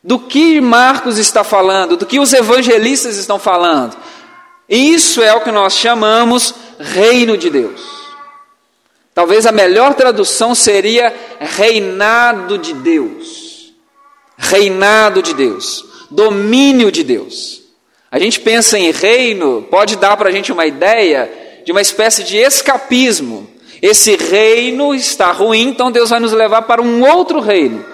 Do 0.02 0.18
que 0.18 0.60
Marcos 0.60 1.18
está 1.18 1.44
falando, 1.44 1.96
do 1.96 2.06
que 2.06 2.18
os 2.18 2.32
evangelistas 2.32 3.16
estão 3.16 3.38
falando. 3.38 3.96
Isso 4.68 5.22
é 5.22 5.32
o 5.34 5.42
que 5.42 5.52
nós 5.52 5.74
chamamos 5.74 6.54
reino 6.78 7.36
de 7.36 7.50
Deus. 7.50 7.80
Talvez 9.14 9.46
a 9.46 9.52
melhor 9.52 9.94
tradução 9.94 10.54
seria 10.54 11.14
reinado 11.40 12.58
de 12.58 12.74
Deus. 12.74 13.45
Reinado 14.36 15.22
de 15.22 15.34
Deus. 15.34 15.84
Domínio 16.10 16.90
de 16.92 17.02
Deus. 17.02 17.62
A 18.10 18.18
gente 18.18 18.40
pensa 18.40 18.78
em 18.78 18.90
reino, 18.92 19.66
pode 19.70 19.96
dar 19.96 20.16
para 20.16 20.28
a 20.28 20.32
gente 20.32 20.52
uma 20.52 20.66
ideia 20.66 21.30
de 21.64 21.72
uma 21.72 21.80
espécie 21.80 22.22
de 22.22 22.36
escapismo. 22.36 23.48
Esse 23.82 24.16
reino 24.16 24.94
está 24.94 25.32
ruim, 25.32 25.68
então 25.68 25.90
Deus 25.90 26.10
vai 26.10 26.20
nos 26.20 26.32
levar 26.32 26.62
para 26.62 26.80
um 26.80 27.04
outro 27.04 27.40
reino. 27.40 27.84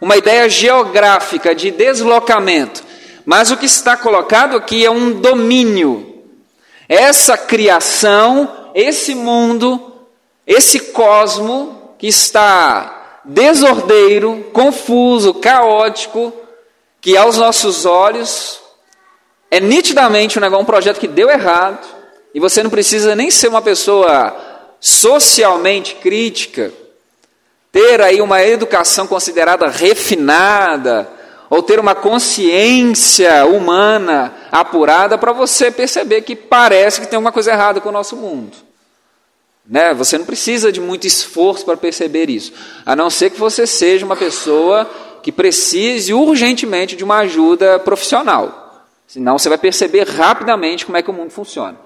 Uma 0.00 0.16
ideia 0.16 0.48
geográfica 0.48 1.54
de 1.54 1.70
deslocamento. 1.70 2.82
Mas 3.24 3.50
o 3.50 3.56
que 3.56 3.66
está 3.66 3.96
colocado 3.96 4.56
aqui 4.56 4.84
é 4.84 4.90
um 4.90 5.12
domínio. 5.12 6.22
Essa 6.88 7.36
criação, 7.36 8.70
esse 8.74 9.14
mundo, 9.14 9.92
esse 10.46 10.78
cosmo 10.78 11.94
que 11.98 12.06
está 12.06 12.95
desordeiro, 13.26 14.46
confuso, 14.52 15.34
caótico, 15.34 16.32
que 17.00 17.16
aos 17.16 17.36
nossos 17.36 17.84
olhos 17.84 18.60
é 19.50 19.60
nitidamente 19.60 20.38
um, 20.38 20.42
negócio, 20.42 20.62
um 20.62 20.66
projeto 20.66 21.00
que 21.00 21.08
deu 21.08 21.28
errado, 21.28 21.86
e 22.34 22.40
você 22.40 22.62
não 22.62 22.70
precisa 22.70 23.14
nem 23.14 23.30
ser 23.30 23.48
uma 23.48 23.62
pessoa 23.62 24.34
socialmente 24.80 25.96
crítica, 25.96 26.72
ter 27.72 28.00
aí 28.00 28.20
uma 28.20 28.42
educação 28.42 29.06
considerada 29.06 29.68
refinada, 29.68 31.08
ou 31.48 31.62
ter 31.62 31.78
uma 31.78 31.94
consciência 31.94 33.46
humana 33.46 34.34
apurada 34.50 35.16
para 35.16 35.32
você 35.32 35.70
perceber 35.70 36.22
que 36.22 36.34
parece 36.34 37.00
que 37.00 37.06
tem 37.06 37.16
alguma 37.16 37.32
coisa 37.32 37.52
errada 37.52 37.80
com 37.80 37.88
o 37.88 37.92
nosso 37.92 38.16
mundo. 38.16 38.65
Né? 39.68 39.92
Você 39.94 40.16
não 40.16 40.24
precisa 40.24 40.70
de 40.70 40.80
muito 40.80 41.06
esforço 41.06 41.64
para 41.64 41.76
perceber 41.76 42.30
isso, 42.30 42.52
a 42.84 42.94
não 42.94 43.10
ser 43.10 43.30
que 43.30 43.38
você 43.38 43.66
seja 43.66 44.06
uma 44.06 44.16
pessoa 44.16 44.88
que 45.22 45.32
precise 45.32 46.14
urgentemente 46.14 46.94
de 46.94 47.02
uma 47.02 47.18
ajuda 47.18 47.78
profissional. 47.80 48.86
Senão 49.08 49.38
você 49.38 49.48
vai 49.48 49.58
perceber 49.58 50.08
rapidamente 50.08 50.86
como 50.86 50.96
é 50.96 51.02
que 51.02 51.10
o 51.10 51.12
mundo 51.12 51.30
funciona. 51.30 51.76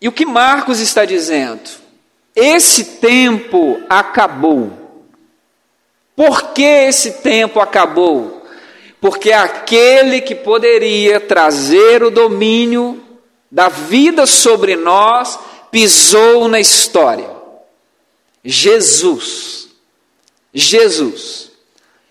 E 0.00 0.08
o 0.08 0.12
que 0.12 0.24
Marcos 0.24 0.80
está 0.80 1.04
dizendo? 1.04 1.68
Esse 2.34 2.84
tempo 2.96 3.80
acabou. 3.88 4.72
Por 6.16 6.52
que 6.52 6.62
esse 6.62 7.12
tempo 7.22 7.60
acabou? 7.60 8.46
Porque 9.00 9.32
aquele 9.32 10.20
que 10.20 10.34
poderia 10.34 11.20
trazer 11.20 12.02
o 12.02 12.10
domínio 12.10 13.02
da 13.50 13.68
vida 13.68 14.26
sobre 14.26 14.76
nós 14.76 15.38
pisou 15.70 16.48
na 16.48 16.60
história. 16.60 17.30
Jesus. 18.44 19.68
Jesus. 20.52 21.50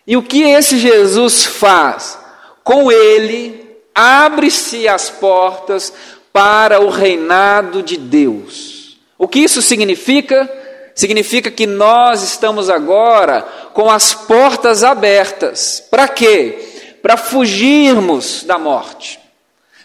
E 0.05 0.15
o 0.15 0.23
que 0.23 0.43
esse 0.43 0.77
Jesus 0.77 1.45
faz? 1.45 2.17
Com 2.63 2.91
ele, 2.91 3.77
abre-se 3.93 4.87
as 4.87 5.09
portas 5.09 5.93
para 6.31 6.79
o 6.79 6.89
reinado 6.89 7.83
de 7.83 7.97
Deus. 7.97 8.97
O 9.17 9.27
que 9.27 9.39
isso 9.39 9.61
significa? 9.61 10.49
Significa 10.95 11.51
que 11.51 11.65
nós 11.65 12.23
estamos 12.23 12.69
agora 12.69 13.41
com 13.73 13.89
as 13.89 14.13
portas 14.13 14.83
abertas. 14.83 15.83
Para 15.89 16.07
quê? 16.07 16.97
Para 17.01 17.15
fugirmos 17.15 18.43
da 18.43 18.57
morte, 18.57 19.19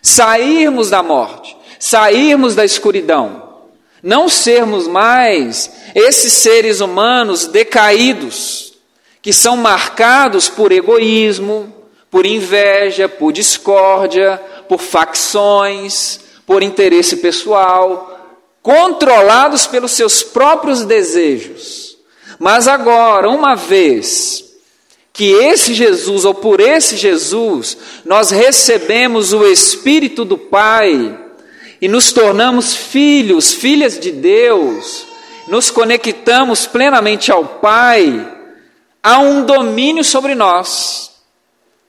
sairmos 0.03 0.91
da 0.91 1.03
morte, 1.03 1.57
sairmos 1.79 2.55
da 2.55 2.65
escuridão 2.65 3.44
não 4.05 4.29
sermos 4.29 4.87
mais 4.87 5.73
esses 5.95 6.35
seres 6.35 6.81
humanos 6.81 7.47
decaídos, 7.47 8.75
que 9.23 9.33
são 9.33 9.57
marcados 9.57 10.47
por 10.47 10.71
egoísmo, 10.71 11.75
por 12.11 12.27
inveja, 12.27 13.09
por 13.09 13.33
discórdia, 13.33 14.39
por 14.69 14.79
facções, 14.79 16.21
por 16.47 16.63
interesse 16.63 17.17
pessoal, 17.17 18.45
controlados 18.63 19.67
pelos 19.67 19.93
seus 19.93 20.23
próprios 20.23 20.85
desejos. 20.85 21.97
Mas 22.39 22.69
agora, 22.69 23.31
uma 23.31 23.55
vez 23.55 24.45
que 25.15 25.33
esse 25.33 25.73
Jesus, 25.73 26.27
ou 26.27 26.35
por 26.35 26.61
esse 26.61 26.99
Jesus, 26.99 27.79
nós 28.05 28.31
recebemos 28.31 29.33
o 29.33 29.47
Espírito 29.47 30.27
do 30.27 30.37
Pai, 30.37 31.24
e 31.85 31.89
nos 31.89 32.15
tornamos 32.15 32.75
filhos, 32.75 33.53
filhas 33.53 34.01
de 34.01 34.11
Deus, 34.11 35.07
nos 35.47 35.71
conectamos 35.71 36.67
plenamente 36.67 37.31
ao 37.31 37.45
Pai, 37.45 38.27
há 39.03 39.19
um 39.19 39.45
domínio 39.45 40.03
sobre 40.03 40.35
nós, 40.35 41.11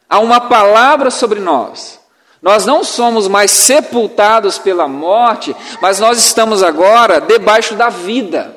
há 0.09 0.19
uma 0.19 0.41
palavra 0.41 1.09
sobre 1.09 1.39
nós. 1.39 1.97
Nós 2.41 2.65
não 2.65 2.83
somos 2.83 3.29
mais 3.29 3.51
sepultados 3.51 4.57
pela 4.57 4.85
morte, 4.85 5.55
mas 5.79 5.97
nós 5.97 6.17
estamos 6.17 6.61
agora 6.61 7.21
debaixo 7.21 7.75
da 7.75 7.87
vida. 7.87 8.53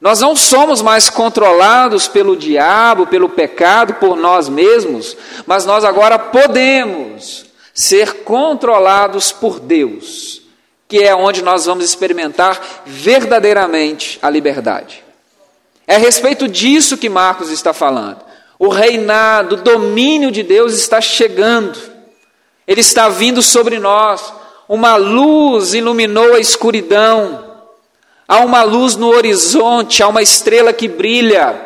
Nós 0.00 0.20
não 0.20 0.36
somos 0.36 0.80
mais 0.80 1.10
controlados 1.10 2.06
pelo 2.06 2.36
diabo, 2.36 3.08
pelo 3.08 3.28
pecado, 3.28 3.94
por 3.94 4.16
nós 4.16 4.48
mesmos, 4.48 5.16
mas 5.48 5.66
nós 5.66 5.82
agora 5.82 6.16
podemos 6.16 7.50
ser 7.74 8.24
controlados 8.24 9.32
por 9.32 9.58
Deus, 9.58 10.42
que 10.86 10.98
é 10.98 11.14
onde 11.14 11.42
nós 11.42 11.66
vamos 11.66 11.84
experimentar 11.84 12.60
verdadeiramente 12.84 14.18
a 14.20 14.28
liberdade. 14.28 15.02
É 15.86 15.96
a 15.96 15.98
respeito 15.98 16.46
disso 16.46 16.98
que 16.98 17.08
Marcos 17.08 17.50
está 17.50 17.72
falando. 17.72 18.18
O 18.58 18.68
reinado, 18.68 19.56
o 19.56 19.62
domínio 19.62 20.30
de 20.30 20.42
Deus 20.42 20.74
está 20.74 21.00
chegando, 21.00 21.78
ele 22.66 22.80
está 22.80 23.08
vindo 23.08 23.42
sobre 23.42 23.78
nós. 23.78 24.32
Uma 24.68 24.96
luz 24.96 25.74
iluminou 25.74 26.34
a 26.34 26.38
escuridão, 26.38 27.44
há 28.28 28.38
uma 28.38 28.62
luz 28.62 28.96
no 28.96 29.08
horizonte, 29.08 30.02
há 30.02 30.08
uma 30.08 30.22
estrela 30.22 30.72
que 30.72 30.86
brilha, 30.86 31.60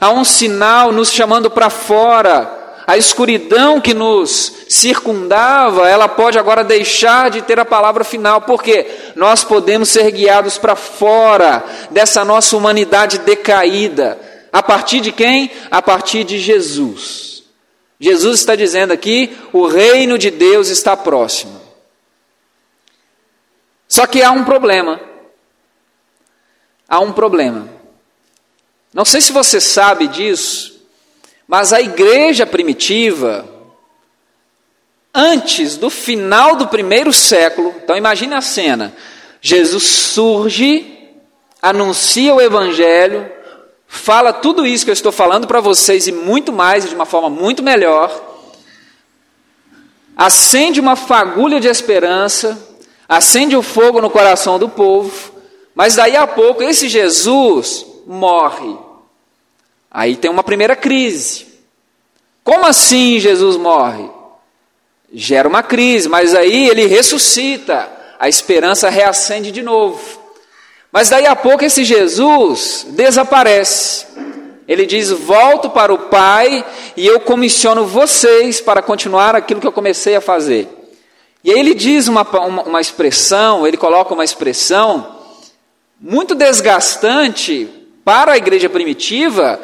há 0.00 0.10
um 0.10 0.24
sinal 0.24 0.92
nos 0.92 1.10
chamando 1.10 1.50
para 1.50 1.70
fora 1.70 2.62
a 2.86 2.96
escuridão 2.96 3.80
que 3.80 3.94
nos 3.94 4.61
circundava, 4.72 5.86
ela 5.86 6.08
pode 6.08 6.38
agora 6.38 6.64
deixar 6.64 7.30
de 7.30 7.42
ter 7.42 7.60
a 7.60 7.64
palavra 7.64 8.04
final, 8.04 8.40
porque 8.40 8.86
nós 9.14 9.44
podemos 9.44 9.90
ser 9.90 10.10
guiados 10.10 10.56
para 10.56 10.74
fora 10.74 11.62
dessa 11.90 12.24
nossa 12.24 12.56
humanidade 12.56 13.18
decaída. 13.18 14.18
A 14.50 14.62
partir 14.62 15.00
de 15.00 15.12
quem? 15.12 15.50
A 15.70 15.82
partir 15.82 16.24
de 16.24 16.38
Jesus. 16.38 17.44
Jesus 18.00 18.40
está 18.40 18.56
dizendo 18.56 18.92
aqui: 18.92 19.36
o 19.52 19.66
reino 19.66 20.16
de 20.16 20.30
Deus 20.30 20.68
está 20.68 20.96
próximo. 20.96 21.60
Só 23.86 24.06
que 24.06 24.22
há 24.22 24.30
um 24.30 24.44
problema. 24.44 24.98
Há 26.88 26.98
um 27.00 27.12
problema. 27.12 27.68
Não 28.92 29.04
sei 29.04 29.20
se 29.20 29.32
você 29.32 29.60
sabe 29.60 30.06
disso, 30.06 30.86
mas 31.46 31.72
a 31.72 31.80
igreja 31.80 32.46
primitiva, 32.46 33.46
antes 35.14 35.76
do 35.76 35.90
final 35.90 36.56
do 36.56 36.68
primeiro 36.68 37.12
século. 37.12 37.74
Então 37.82 37.96
imagine 37.96 38.34
a 38.34 38.40
cena. 38.40 38.94
Jesus 39.40 39.84
surge, 39.84 41.10
anuncia 41.60 42.34
o 42.34 42.40
evangelho, 42.40 43.30
fala 43.86 44.32
tudo 44.32 44.66
isso 44.66 44.84
que 44.84 44.90
eu 44.90 44.94
estou 44.94 45.12
falando 45.12 45.46
para 45.46 45.60
vocês 45.60 46.06
e 46.06 46.12
muito 46.12 46.52
mais, 46.52 46.88
de 46.88 46.94
uma 46.94 47.04
forma 47.04 47.28
muito 47.28 47.62
melhor. 47.62 48.30
Acende 50.16 50.80
uma 50.80 50.94
fagulha 50.94 51.58
de 51.58 51.68
esperança, 51.68 52.56
acende 53.08 53.56
o 53.56 53.62
fogo 53.62 54.00
no 54.00 54.10
coração 54.10 54.58
do 54.58 54.68
povo, 54.68 55.32
mas 55.74 55.96
daí 55.96 56.16
a 56.16 56.26
pouco 56.26 56.62
esse 56.62 56.88
Jesus 56.88 57.84
morre. 58.06 58.76
Aí 59.90 60.16
tem 60.16 60.30
uma 60.30 60.44
primeira 60.44 60.76
crise. 60.76 61.46
Como 62.44 62.66
assim 62.66 63.18
Jesus 63.18 63.56
morre? 63.56 64.08
Gera 65.12 65.48
uma 65.48 65.62
crise, 65.62 66.08
mas 66.08 66.34
aí 66.34 66.68
ele 66.68 66.86
ressuscita, 66.86 67.88
a 68.18 68.28
esperança 68.28 68.88
reacende 68.88 69.50
de 69.50 69.62
novo. 69.62 70.00
Mas 70.90 71.08
daí 71.08 71.26
a 71.26 71.36
pouco 71.36 71.64
esse 71.64 71.84
Jesus 71.84 72.86
desaparece. 72.90 74.06
Ele 74.66 74.86
diz: 74.86 75.10
Volto 75.10 75.70
para 75.70 75.92
o 75.92 75.98
Pai 75.98 76.64
e 76.96 77.06
eu 77.06 77.20
comissiono 77.20 77.86
vocês 77.86 78.60
para 78.60 78.80
continuar 78.80 79.34
aquilo 79.34 79.60
que 79.60 79.66
eu 79.66 79.72
comecei 79.72 80.16
a 80.16 80.20
fazer. 80.20 80.68
E 81.44 81.50
aí 81.50 81.58
ele 81.58 81.74
diz 81.74 82.08
uma, 82.08 82.22
uma, 82.22 82.62
uma 82.62 82.80
expressão, 82.80 83.66
ele 83.66 83.76
coloca 83.76 84.14
uma 84.14 84.24
expressão 84.24 85.18
muito 86.00 86.34
desgastante 86.34 87.68
para 88.04 88.32
a 88.32 88.36
igreja 88.36 88.68
primitiva, 88.68 89.60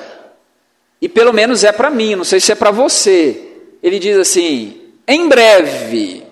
e 1.01 1.09
pelo 1.09 1.33
menos 1.33 1.65
é 1.65 1.73
para 1.73 1.91
mim, 1.91 2.17
não 2.17 2.25
sei 2.25 2.41
se 2.41 2.53
é 2.53 2.55
para 2.55 2.71
você. 2.71 3.53
Ele 3.83 3.99
diz 3.99 4.17
assim: 4.17 4.78
em 5.09 5.27
breve, 5.27 6.23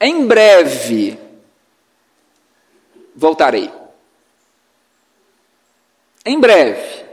em 0.00 0.26
breve, 0.26 1.16
voltarei. 3.14 3.70
Em 6.26 6.40
breve. 6.40 7.04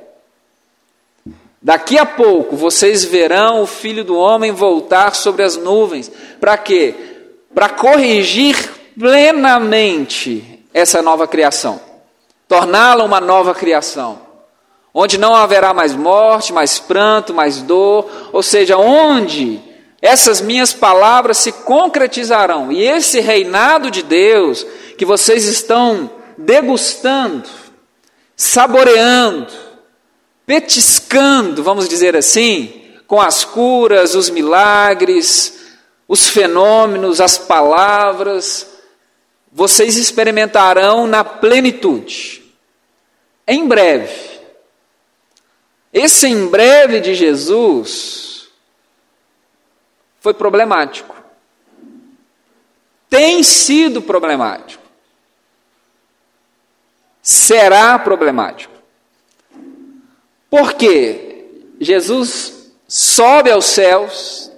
Daqui 1.61 1.99
a 1.99 2.05
pouco 2.05 2.55
vocês 2.55 3.03
verão 3.05 3.61
o 3.61 3.67
filho 3.67 4.03
do 4.03 4.17
homem 4.17 4.51
voltar 4.51 5.15
sobre 5.15 5.43
as 5.43 5.55
nuvens. 5.55 6.11
Para 6.39 6.57
quê? 6.57 6.95
Para 7.53 7.69
corrigir 7.69 8.57
plenamente 8.97 10.65
essa 10.73 11.01
nova 11.01 11.27
criação, 11.27 11.79
torná-la 12.47 13.03
uma 13.03 13.21
nova 13.21 13.53
criação 13.53 14.27
onde 14.99 15.15
não 15.15 15.35
haverá 15.35 15.75
mais 15.75 15.93
morte, 15.93 16.51
mais 16.51 16.79
pranto, 16.79 17.31
mais 17.31 17.61
dor, 17.61 18.09
ou 18.33 18.41
seja, 18.41 18.77
onde 18.77 19.61
essas 20.01 20.41
minhas 20.41 20.73
palavras 20.73 21.37
se 21.37 21.51
concretizarão 21.51 22.71
e 22.71 22.83
esse 22.83 23.19
reinado 23.19 23.89
de 23.89 24.03
Deus 24.03 24.65
que 24.97 25.05
vocês 25.05 25.45
estão 25.45 26.09
degustando, 26.37 27.49
saboreando, 28.35 29.51
petiscando, 30.45 31.63
vamos 31.63 31.89
dizer 31.89 32.15
assim, 32.15 32.83
com 33.07 33.19
as 33.19 33.43
curas, 33.43 34.13
os 34.13 34.29
milagres, 34.29 35.75
os 36.07 36.29
fenômenos, 36.29 37.19
as 37.19 37.37
palavras, 37.37 38.67
vocês 39.51 39.97
experimentarão 39.97 41.07
na 41.07 41.23
plenitude. 41.23 42.43
Em 43.47 43.67
breve, 43.67 44.13
esse 45.91 46.27
em 46.27 46.47
breve 46.47 46.99
de 46.99 47.15
Jesus 47.15 48.26
foi 50.27 50.33
problemático. 50.33 51.15
Tem 53.09 53.41
sido 53.43 54.01
problemático. 54.01 54.83
Será 57.21 57.97
problemático. 57.97 58.73
Porque 60.49 61.45
Jesus 61.79 62.73
sobe 62.89 63.49
aos 63.49 63.63
céus, 63.67 64.51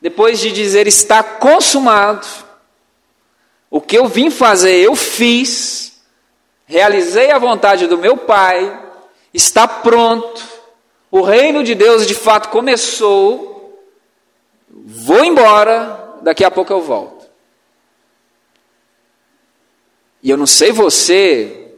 depois 0.00 0.40
de 0.40 0.50
dizer 0.50 0.86
está 0.86 1.22
consumado, 1.22 2.26
o 3.70 3.82
que 3.82 3.98
eu 3.98 4.06
vim 4.06 4.30
fazer 4.30 4.76
eu 4.76 4.96
fiz, 4.96 6.00
realizei 6.64 7.30
a 7.30 7.38
vontade 7.38 7.86
do 7.86 7.98
meu 7.98 8.16
Pai, 8.16 8.82
está 9.34 9.68
pronto, 9.68 10.42
o 11.10 11.20
reino 11.20 11.62
de 11.62 11.74
Deus 11.74 12.06
de 12.06 12.14
fato 12.14 12.48
começou, 12.48 13.55
vou 14.88 15.24
embora, 15.24 16.14
daqui 16.22 16.44
a 16.44 16.50
pouco 16.50 16.72
eu 16.72 16.80
volto. 16.80 17.26
E 20.22 20.30
eu 20.30 20.36
não 20.36 20.46
sei 20.46 20.70
você, 20.70 21.72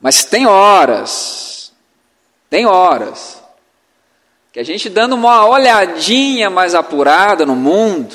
mas 0.00 0.24
tem 0.24 0.46
horas, 0.46 1.72
tem 2.48 2.66
horas, 2.66 3.42
que 4.52 4.60
a 4.60 4.64
gente 4.64 4.88
dando 4.88 5.14
uma 5.14 5.44
olhadinha 5.44 6.48
mais 6.48 6.72
apurada 6.72 7.44
no 7.44 7.56
mundo, 7.56 8.14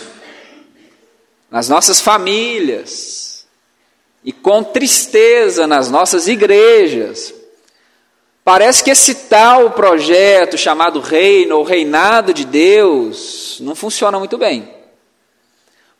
nas 1.52 1.68
nossas 1.68 2.00
famílias, 2.00 3.46
e 4.24 4.32
com 4.32 4.64
tristeza 4.64 5.68
nas 5.68 5.92
nossas 5.92 6.30
igrejas, 6.30 7.34
Parece 8.50 8.84
que 8.84 8.90
esse 8.90 9.14
tal 9.14 9.70
projeto 9.70 10.58
chamado 10.58 11.00
reino 11.00 11.56
ou 11.56 11.64
reinado 11.64 12.34
de 12.34 12.44
Deus 12.44 13.60
não 13.62 13.76
funciona 13.76 14.18
muito 14.18 14.40
bem. 14.40 14.68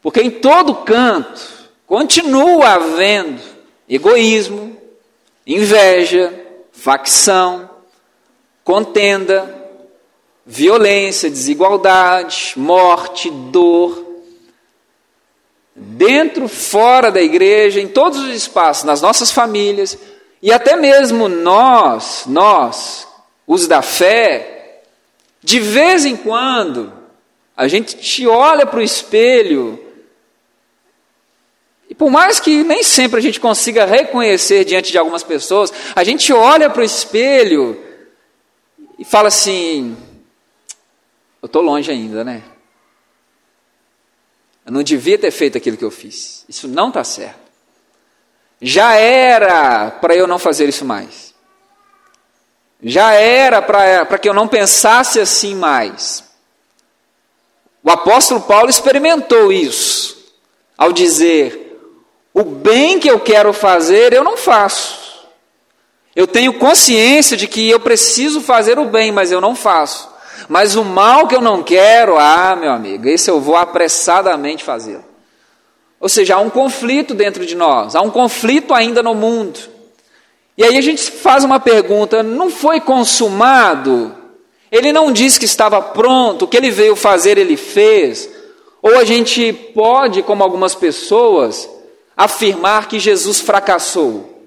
Porque 0.02 0.20
em 0.20 0.32
todo 0.32 0.74
canto 0.74 1.40
continua 1.86 2.70
havendo 2.70 3.40
egoísmo, 3.88 4.76
inveja, 5.46 6.34
facção, 6.72 7.70
contenda, 8.64 9.56
violência, 10.44 11.30
desigualdade, 11.30 12.54
morte, 12.56 13.30
dor. 13.30 14.08
Dentro, 15.76 16.48
fora 16.48 17.12
da 17.12 17.22
igreja, 17.22 17.80
em 17.80 17.88
todos 17.88 18.18
os 18.18 18.34
espaços, 18.34 18.86
nas 18.86 19.04
nossas 19.04 19.30
famílias, 19.30 19.96
e 20.42 20.52
até 20.52 20.76
mesmo 20.76 21.28
nós, 21.28 22.24
nós, 22.26 23.08
os 23.46 23.68
da 23.68 23.82
fé, 23.82 24.82
de 25.44 25.60
vez 25.60 26.06
em 26.06 26.16
quando, 26.16 26.94
a 27.56 27.68
gente 27.68 27.98
te 27.98 28.26
olha 28.28 28.66
para 28.66 28.80
o 28.80 28.84
espelho, 28.84 29.84
e 31.90 31.96
por 31.96 32.10
mais 32.10 32.40
que 32.40 32.64
nem 32.64 32.84
sempre 32.84 33.20
a 33.20 33.22
gente 33.22 33.40
consiga 33.40 33.86
reconhecer 33.86 34.64
diante 34.64 34.92
de 34.92 34.98
algumas 34.98 35.24
pessoas, 35.24 35.74
a 35.96 36.04
gente 36.04 36.32
olha 36.32 36.70
para 36.70 36.82
o 36.82 36.86
espelho 36.86 37.84
e 38.98 39.04
fala 39.04 39.30
assim: 39.30 39.98
eu 41.42 41.48
estou 41.48 41.62
longe 41.62 41.90
ainda, 41.90 42.24
né? 42.24 42.44
Eu 44.66 44.72
não 44.72 44.84
devia 44.84 45.18
ter 45.18 45.32
feito 45.32 45.58
aquilo 45.58 45.78
que 45.78 45.84
eu 45.84 45.90
fiz. 45.90 46.46
Isso 46.48 46.68
não 46.68 46.90
está 46.90 47.04
certo. 47.04 47.49
Já 48.62 48.96
era 48.96 49.92
para 49.92 50.16
eu 50.16 50.28
não 50.28 50.38
fazer 50.38 50.68
isso 50.68 50.84
mais. 50.84 51.34
Já 52.82 53.14
era 53.14 53.62
para 53.62 54.18
que 54.18 54.28
eu 54.28 54.34
não 54.34 54.48
pensasse 54.48 55.20
assim 55.20 55.56
mais. 55.56 56.24
O 57.84 57.90
apóstolo 57.90 58.42
Paulo 58.42 58.70
experimentou 58.70 59.52
isso, 59.52 60.34
ao 60.78 60.92
dizer: 60.92 61.78
o 62.34 62.44
bem 62.44 63.00
que 63.00 63.10
eu 63.10 63.20
quero 63.20 63.54
fazer, 63.54 64.14
eu 64.14 64.24
não 64.24 64.38
faço. 64.38 65.28
Eu 66.16 66.28
tenho 66.28 66.54
consciência 66.56 67.38
de 67.38 67.48
que 67.48 67.70
eu 67.70 67.80
preciso 67.80 68.42
fazer 68.42 68.78
o 68.78 68.86
bem, 68.86 69.12
mas 69.12 69.32
eu 69.32 69.40
não 69.40 69.56
faço. 69.56 70.10
Mas 70.48 70.76
o 70.76 70.84
mal 70.84 71.28
que 71.28 71.36
eu 71.36 71.42
não 71.42 71.64
quero, 71.64 72.18
ah, 72.18 72.56
meu 72.56 72.72
amigo, 72.72 73.08
esse 73.08 73.30
eu 73.30 73.40
vou 73.40 73.56
apressadamente 73.56 74.64
fazê-lo. 74.64 75.09
Ou 76.00 76.08
seja, 76.08 76.36
há 76.36 76.40
um 76.40 76.50
conflito 76.50 77.14
dentro 77.14 77.46
de 77.46 77.56
nós, 77.56 77.96
há 77.96 78.02
um 78.02 78.10
conflito 78.10 78.74
ainda 78.74 79.04
no 79.04 79.14
mundo. 79.14 79.60
E 80.58 80.64
aí 80.64 80.78
a 80.78 80.82
gente 80.82 81.12
faz 81.12 81.44
uma 81.44 81.60
pergunta: 81.60 82.24
não 82.24 82.50
foi 82.50 82.80
consumado? 82.80 84.16
Ele 84.72 84.94
não 84.94 85.12
disse 85.12 85.40
que 85.40 85.46
estava 85.46 85.82
pronto, 85.82 86.46
o 86.46 86.48
que 86.48 86.56
ele 86.56 86.72
veio 86.72 86.96
fazer, 86.96 87.38
ele 87.38 87.58
fez. 87.58 88.30
Ou 88.82 88.98
a 88.98 89.04
gente 89.04 89.52
pode, 89.52 90.22
como 90.22 90.44
algumas 90.44 90.76
pessoas, 90.76 91.70
afirmar 92.16 92.88
que 92.88 93.00
Jesus 93.00 93.42
fracassou, 93.42 94.44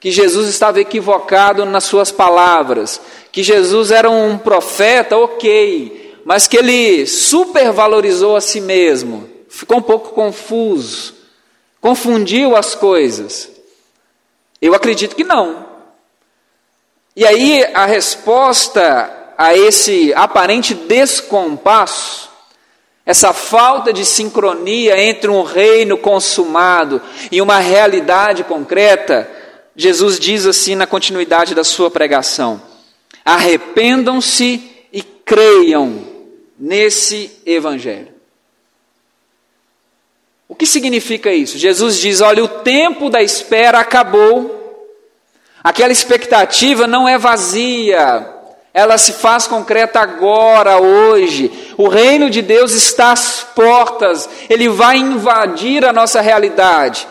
que 0.00 0.10
Jesus 0.10 0.48
estava 0.48 0.80
equivocado 0.80 1.64
nas 1.64 1.84
suas 1.84 2.10
palavras, 2.10 3.00
que 3.30 3.42
Jesus 3.42 3.90
era 3.90 4.10
um 4.10 4.38
profeta, 4.38 5.16
ok, 5.16 6.14
mas 6.24 6.48
que 6.48 6.56
ele 6.56 7.06
supervalorizou 7.06 8.36
a 8.36 8.40
si 8.40 8.60
mesmo 8.60 9.33
ficou 9.54 9.78
um 9.78 9.82
pouco 9.82 10.10
confuso, 10.10 11.14
confundiu 11.80 12.56
as 12.56 12.74
coisas. 12.74 13.50
Eu 14.60 14.74
acredito 14.74 15.14
que 15.14 15.22
não. 15.22 15.64
E 17.14 17.24
aí 17.24 17.64
a 17.72 17.86
resposta 17.86 19.32
a 19.38 19.56
esse 19.56 20.12
aparente 20.14 20.74
descompasso, 20.74 22.28
essa 23.06 23.32
falta 23.32 23.92
de 23.92 24.04
sincronia 24.04 25.00
entre 25.00 25.30
um 25.30 25.42
reino 25.42 25.96
consumado 25.96 27.00
e 27.30 27.40
uma 27.40 27.60
realidade 27.60 28.42
concreta, 28.42 29.30
Jesus 29.76 30.18
diz 30.18 30.46
assim 30.46 30.74
na 30.74 30.86
continuidade 30.86 31.54
da 31.54 31.62
sua 31.62 31.90
pregação: 31.90 32.60
arrependam-se 33.24 34.88
e 34.92 35.02
creiam 35.02 36.04
nesse 36.58 37.30
evangelho. 37.46 38.13
O 40.54 40.56
que 40.56 40.66
significa 40.66 41.32
isso? 41.32 41.58
Jesus 41.58 41.98
diz: 41.98 42.20
olha, 42.20 42.44
o 42.44 42.46
tempo 42.46 43.10
da 43.10 43.20
espera 43.20 43.80
acabou, 43.80 44.88
aquela 45.64 45.92
expectativa 45.92 46.86
não 46.86 47.08
é 47.08 47.18
vazia, 47.18 48.24
ela 48.72 48.96
se 48.96 49.14
faz 49.14 49.48
concreta 49.48 49.98
agora, 49.98 50.78
hoje. 50.78 51.50
O 51.76 51.88
reino 51.88 52.30
de 52.30 52.40
Deus 52.40 52.72
está 52.72 53.10
às 53.10 53.44
portas, 53.52 54.28
ele 54.48 54.68
vai 54.68 54.96
invadir 54.96 55.84
a 55.84 55.92
nossa 55.92 56.20
realidade. 56.20 57.08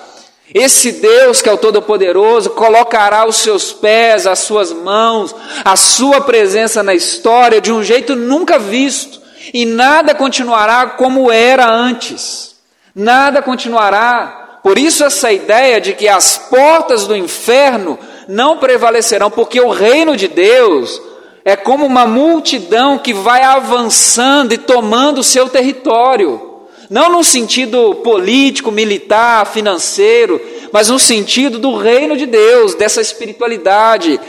Esse 0.53 0.93
Deus 0.93 1.41
que 1.41 1.49
é 1.49 1.51
o 1.51 1.57
Todo-Poderoso 1.57 2.51
colocará 2.51 3.27
os 3.27 3.35
seus 3.35 3.73
pés, 3.73 4.25
as 4.25 4.39
suas 4.39 4.71
mãos, 4.71 5.35
a 5.65 5.75
sua 5.75 6.21
presença 6.21 6.81
na 6.81 6.95
história 6.95 7.59
de 7.59 7.73
um 7.73 7.83
jeito 7.83 8.15
nunca 8.15 8.57
visto, 8.57 9.21
e 9.53 9.65
nada 9.65 10.15
continuará 10.15 10.85
como 10.91 11.29
era 11.29 11.69
antes. 11.69 12.52
Nada 12.95 13.41
continuará. 13.41 14.59
Por 14.61 14.77
isso, 14.77 15.03
essa 15.03 15.31
ideia 15.31 15.81
de 15.81 15.93
que 15.93 16.07
as 16.07 16.37
portas 16.37 17.05
do 17.05 17.15
inferno 17.15 17.97
não 18.27 18.57
prevalecerão, 18.57 19.29
porque 19.29 19.59
o 19.59 19.69
reino 19.69 20.15
de 20.15 20.27
Deus 20.27 21.01
é 21.43 21.55
como 21.55 21.85
uma 21.85 22.05
multidão 22.05 22.97
que 22.97 23.13
vai 23.13 23.41
avançando 23.41 24.53
e 24.53 24.57
tomando 24.57 25.19
o 25.19 25.23
seu 25.23 25.49
território. 25.49 26.51
Não 26.89 27.09
no 27.09 27.23
sentido 27.23 27.95
político, 27.95 28.71
militar, 28.71 29.45
financeiro, 29.47 30.39
mas 30.71 30.89
no 30.89 30.99
sentido 30.99 31.59
do 31.59 31.75
reino 31.75 32.15
de 32.15 32.25
Deus, 32.25 32.75
dessa 32.75 33.01
espiritualidade, 33.01 34.19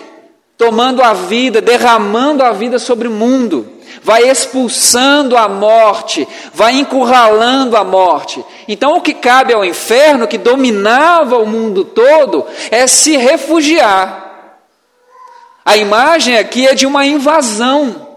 tomando 0.57 1.03
a 1.03 1.12
vida, 1.12 1.61
derramando 1.61 2.42
a 2.42 2.53
vida 2.53 2.79
sobre 2.79 3.07
o 3.07 3.11
mundo, 3.11 3.66
vai 4.03 4.29
expulsando 4.29 5.37
a 5.37 5.49
morte, 5.49 6.27
vai 6.53 6.75
encurralando 6.75 7.77
a 7.77 7.85
morte. 7.85 8.45
Então, 8.67 8.97
o 8.97 9.01
que 9.01 9.15
cabe 9.15 9.53
ao 9.53 9.65
inferno, 9.65 10.29
que 10.29 10.39
dominava 10.39 11.39
o 11.39 11.47
mundo 11.47 11.85
todo, 11.85 12.45
é 12.71 12.87
se 12.87 13.17
refugiar 13.17 14.25
a 15.65 15.77
imagem 15.77 16.37
aqui 16.37 16.67
é 16.67 16.75
de 16.75 16.85
uma 16.87 17.07
invasão. 17.07 18.09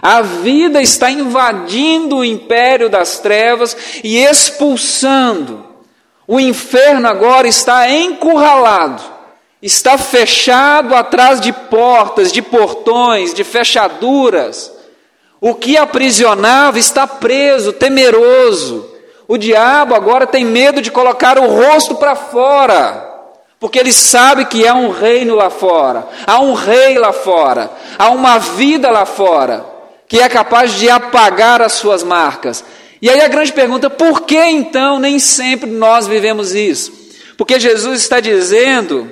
A 0.00 0.22
vida 0.22 0.80
está 0.80 1.10
invadindo 1.10 2.16
o 2.16 2.24
império 2.24 2.88
das 2.88 3.18
trevas 3.18 3.76
e 4.02 4.16
expulsando. 4.18 5.66
O 6.26 6.40
inferno 6.40 7.06
agora 7.06 7.46
está 7.46 7.90
encurralado, 7.90 9.02
está 9.60 9.98
fechado 9.98 10.94
atrás 10.94 11.40
de 11.40 11.52
portas, 11.52 12.32
de 12.32 12.40
portões, 12.40 13.34
de 13.34 13.44
fechaduras. 13.44 14.71
O 15.42 15.54
que 15.54 15.76
aprisionava 15.76 16.78
está 16.78 17.06
preso, 17.06 17.74
temeroso. 17.74 18.88
O 19.28 19.36
diabo 19.36 19.94
agora 19.94 20.26
tem 20.26 20.42
medo 20.42 20.80
de 20.80 20.90
colocar 20.90 21.38
o 21.38 21.46
rosto 21.48 21.96
para 21.96 22.16
fora 22.16 23.12
porque 23.62 23.78
ele 23.78 23.92
sabe 23.92 24.44
que 24.46 24.66
há 24.66 24.74
um 24.74 24.90
reino 24.90 25.36
lá 25.36 25.48
fora, 25.48 26.04
há 26.26 26.40
um 26.40 26.52
rei 26.52 26.98
lá 26.98 27.12
fora, 27.12 27.70
há 27.96 28.10
uma 28.10 28.36
vida 28.36 28.90
lá 28.90 29.06
fora, 29.06 29.64
que 30.08 30.18
é 30.18 30.28
capaz 30.28 30.72
de 30.72 30.90
apagar 30.90 31.62
as 31.62 31.74
suas 31.74 32.02
marcas. 32.02 32.64
E 33.00 33.08
aí 33.08 33.20
a 33.20 33.28
grande 33.28 33.52
pergunta: 33.52 33.88
por 33.88 34.22
que 34.22 34.36
então 34.36 34.98
nem 34.98 35.20
sempre 35.20 35.70
nós 35.70 36.08
vivemos 36.08 36.56
isso? 36.56 36.92
Porque 37.36 37.60
Jesus 37.60 38.00
está 38.00 38.18
dizendo 38.18 39.08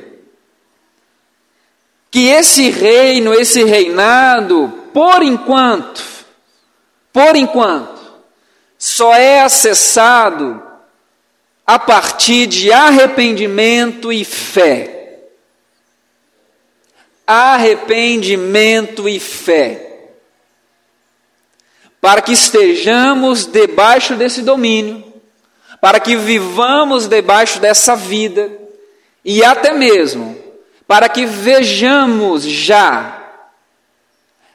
que 2.10 2.26
esse 2.26 2.70
reino, 2.70 3.32
esse 3.32 3.62
reinado, 3.62 4.72
por 4.92 5.22
enquanto, 5.22 6.02
por 7.12 7.36
enquanto, 7.36 8.00
só 8.78 9.14
é 9.14 9.42
acessado 9.42 10.62
a 11.66 11.78
partir 11.78 12.46
de 12.46 12.72
arrependimento 12.72 14.12
e 14.12 14.24
fé. 14.24 15.20
Arrependimento 17.26 19.08
e 19.08 19.20
fé. 19.20 20.10
Para 22.00 22.22
que 22.22 22.32
estejamos 22.32 23.44
debaixo 23.44 24.16
desse 24.16 24.42
domínio, 24.42 25.04
para 25.80 26.00
que 26.00 26.16
vivamos 26.16 27.06
debaixo 27.06 27.60
dessa 27.60 27.94
vida, 27.94 28.50
e 29.24 29.44
até 29.44 29.72
mesmo 29.72 30.40
para 30.90 31.08
que 31.08 31.24
vejamos 31.24 32.42
já 32.42 33.19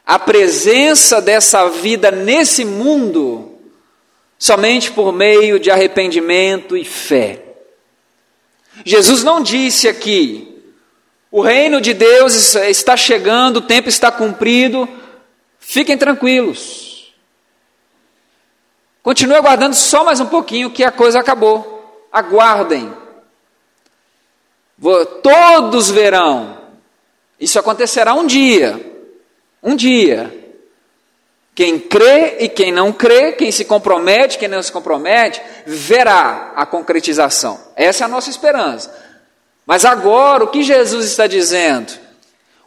a 0.05 0.19
presença 0.19 1.21
dessa 1.21 1.67
vida 1.69 2.11
nesse 2.11 2.63
mundo 2.63 3.59
somente 4.37 4.91
por 4.91 5.11
meio 5.11 5.59
de 5.59 5.71
arrependimento 5.71 6.77
e 6.77 6.85
fé. 6.85 7.41
Jesus 8.85 9.23
não 9.23 9.41
disse 9.41 9.87
aqui, 9.87 10.63
o 11.31 11.41
reino 11.41 11.81
de 11.81 11.93
Deus 11.93 12.55
está 12.55 12.95
chegando, 12.95 13.57
o 13.57 13.61
tempo 13.61 13.89
está 13.89 14.11
cumprido, 14.11 14.87
fiquem 15.59 15.97
tranquilos. 15.97 17.13
Continue 19.01 19.35
aguardando 19.35 19.75
só 19.75 20.03
mais 20.03 20.19
um 20.19 20.25
pouquinho 20.25 20.71
que 20.71 20.83
a 20.83 20.91
coisa 20.91 21.19
acabou. 21.19 22.07
Aguardem. 22.11 22.91
Todos 25.21 25.89
verão. 25.89 26.57
Isso 27.39 27.59
acontecerá 27.59 28.13
um 28.13 28.25
dia. 28.25 28.94
Um 29.65 29.75
dia. 29.75 30.31
Quem 31.55 31.79
crê 31.79 32.37
e 32.41 32.47
quem 32.49 32.71
não 32.71 32.93
crê, 32.93 33.31
quem 33.31 33.51
se 33.51 33.65
compromete, 33.65 34.37
quem 34.37 34.47
não 34.47 34.61
se 34.61 34.71
compromete, 34.71 35.41
verá 35.65 36.53
a 36.55 36.65
concretização. 36.67 37.59
Essa 37.75 38.03
é 38.03 38.05
a 38.05 38.09
nossa 38.09 38.29
esperança. 38.29 38.93
Mas 39.65 39.83
agora, 39.83 40.43
o 40.43 40.49
que 40.49 40.61
Jesus 40.61 41.05
está 41.05 41.25
dizendo? 41.25 41.93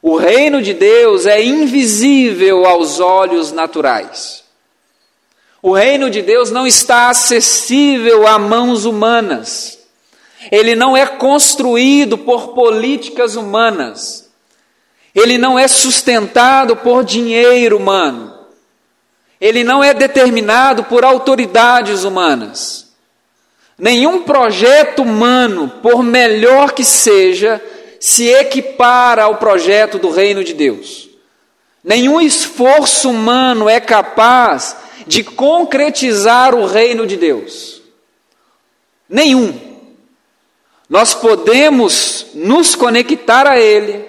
O 0.02 0.16
reino 0.16 0.60
de 0.60 0.74
Deus 0.74 1.26
é 1.26 1.40
invisível 1.40 2.64
aos 2.66 2.98
olhos 2.98 3.52
naturais. 3.52 4.42
O 5.62 5.72
reino 5.72 6.10
de 6.10 6.22
Deus 6.22 6.50
não 6.50 6.66
está 6.66 7.10
acessível 7.10 8.26
a 8.26 8.38
mãos 8.38 8.84
humanas. 8.84 9.78
Ele 10.50 10.74
não 10.74 10.96
é 10.96 11.04
construído 11.06 12.16
por 12.16 12.54
políticas 12.54 13.36
humanas. 13.36 14.27
Ele 15.14 15.38
não 15.38 15.58
é 15.58 15.66
sustentado 15.66 16.76
por 16.76 17.04
dinheiro 17.04 17.76
humano. 17.76 18.34
Ele 19.40 19.62
não 19.62 19.82
é 19.82 19.94
determinado 19.94 20.84
por 20.84 21.04
autoridades 21.04 22.04
humanas. 22.04 22.88
Nenhum 23.78 24.22
projeto 24.22 25.02
humano, 25.02 25.72
por 25.80 26.02
melhor 26.02 26.72
que 26.72 26.84
seja, 26.84 27.62
se 28.00 28.28
equipara 28.28 29.24
ao 29.24 29.36
projeto 29.36 29.98
do 29.98 30.10
reino 30.10 30.42
de 30.42 30.52
Deus. 30.52 31.08
Nenhum 31.82 32.20
esforço 32.20 33.08
humano 33.08 33.68
é 33.68 33.78
capaz 33.78 34.76
de 35.06 35.22
concretizar 35.22 36.54
o 36.54 36.66
reino 36.66 37.06
de 37.06 37.16
Deus. 37.16 37.80
Nenhum. 39.08 39.58
Nós 40.88 41.14
podemos 41.14 42.26
nos 42.34 42.74
conectar 42.74 43.46
a 43.46 43.58
Ele, 43.60 44.07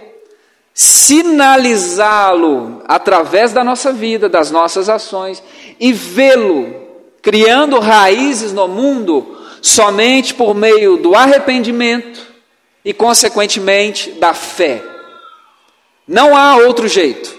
sinalizá-lo 0.81 2.81
através 2.87 3.51
da 3.51 3.65
nossa 3.65 3.91
vida, 3.91 4.29
das 4.29 4.49
nossas 4.49 4.87
ações 4.87 5.43
e 5.77 5.91
vê-lo 5.91 6.73
criando 7.21 7.79
raízes 7.79 8.53
no 8.53 8.65
mundo 8.65 9.37
somente 9.61 10.33
por 10.33 10.55
meio 10.55 10.95
do 10.95 11.15
arrependimento 11.15 12.25
e, 12.85 12.93
consequentemente, 12.93 14.11
da 14.11 14.33
fé. 14.33 14.81
Não 16.07 16.33
há 16.33 16.55
outro 16.55 16.87
jeito. 16.87 17.37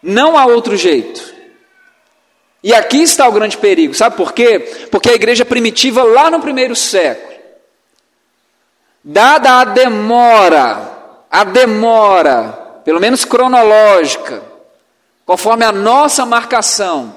Não 0.00 0.38
há 0.38 0.46
outro 0.46 0.76
jeito. 0.76 1.34
E 2.62 2.72
aqui 2.72 3.02
está 3.02 3.28
o 3.28 3.32
grande 3.32 3.58
perigo, 3.58 3.92
sabe 3.92 4.16
por 4.16 4.32
quê? 4.32 4.60
Porque 4.88 5.10
a 5.10 5.14
igreja 5.14 5.44
primitiva, 5.44 6.04
lá 6.04 6.30
no 6.30 6.38
primeiro 6.38 6.76
século, 6.76 7.34
dada 9.02 9.62
a 9.62 9.64
demora 9.64 10.93
a 11.34 11.42
demora, 11.42 12.80
pelo 12.84 13.00
menos 13.00 13.24
cronológica, 13.24 14.40
conforme 15.26 15.64
a 15.64 15.72
nossa 15.72 16.24
marcação, 16.24 17.12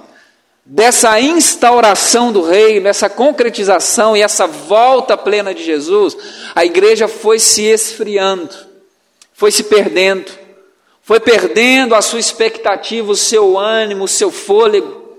dessa 0.66 1.20
instauração 1.22 2.32
do 2.32 2.42
reino, 2.42 2.86
dessa 2.86 3.12
concretização 3.12 4.18
e 4.18 4.24
essa 4.24 4.48
volta 4.48 5.16
plena 5.16 5.54
de 5.54 5.64
Jesus, 5.64 6.18
a 6.56 6.66
igreja 6.66 7.08
foi 7.08 7.38
se 7.38 7.62
esfriando, 7.66 8.56
foi 9.34 9.52
se 9.52 9.66
perdendo, 9.66 10.32
foi 11.04 11.20
perdendo 11.20 11.94
a 11.94 12.02
sua 12.02 12.20
expectativa, 12.20 13.12
o 13.12 13.16
seu 13.16 13.56
ânimo, 13.56 14.06
o 14.06 14.08
seu 14.08 14.32
fôlego. 14.32 15.16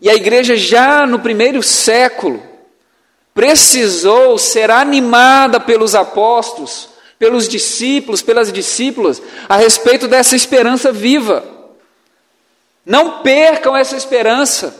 E 0.00 0.08
a 0.08 0.14
igreja, 0.14 0.54
já 0.54 1.04
no 1.04 1.18
primeiro 1.18 1.64
século, 1.64 2.40
precisou 3.34 4.38
ser 4.38 4.70
animada 4.70 5.58
pelos 5.58 5.96
apóstolos, 5.96 6.87
pelos 7.18 7.48
discípulos, 7.48 8.22
pelas 8.22 8.52
discípulas, 8.52 9.20
a 9.48 9.56
respeito 9.56 10.06
dessa 10.06 10.36
esperança 10.36 10.92
viva. 10.92 11.44
Não 12.86 13.22
percam 13.22 13.76
essa 13.76 13.96
esperança, 13.96 14.74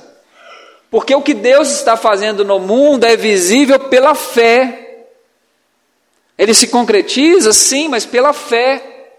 porque 0.90 1.14
o 1.14 1.22
que 1.22 1.34
Deus 1.34 1.70
está 1.70 1.96
fazendo 1.96 2.44
no 2.44 2.58
mundo 2.58 3.04
é 3.04 3.16
visível 3.16 3.78
pela 3.78 4.14
fé. 4.14 5.06
Ele 6.38 6.54
se 6.54 6.68
concretiza, 6.68 7.52
sim, 7.52 7.88
mas 7.88 8.06
pela 8.06 8.32
fé. 8.32 9.10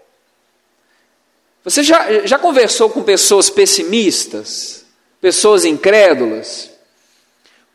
Você 1.62 1.82
já, 1.82 2.26
já 2.26 2.38
conversou 2.38 2.88
com 2.88 3.02
pessoas 3.02 3.50
pessimistas? 3.50 4.84
Pessoas 5.20 5.66
incrédulas? 5.66 6.70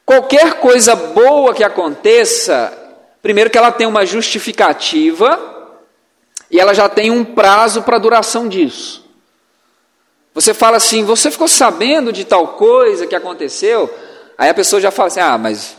Qualquer 0.03 0.55
coisa 0.55 0.95
boa 0.95 1.53
que 1.53 1.63
aconteça, 1.63 2.84
primeiro 3.25 3.49
que 3.49 3.57
ela 3.57 3.71
tem 3.71 3.87
uma 3.87 4.05
justificativa 4.05 5.81
e 6.51 6.59
ela 6.59 6.75
já 6.75 6.87
tem 6.87 7.09
um 7.09 7.25
prazo 7.25 7.81
para 7.81 7.95
a 7.95 7.99
duração 7.99 8.47
disso. 8.47 9.03
Você 10.31 10.53
fala 10.53 10.77
assim, 10.77 11.03
você 11.03 11.31
ficou 11.31 11.47
sabendo 11.47 12.13
de 12.13 12.23
tal 12.23 12.49
coisa 12.49 13.07
que 13.07 13.15
aconteceu? 13.15 13.91
Aí 14.37 14.47
a 14.47 14.53
pessoa 14.53 14.79
já 14.79 14.91
fala 14.91 15.07
assim, 15.07 15.21
ah, 15.21 15.39
mas 15.39 15.75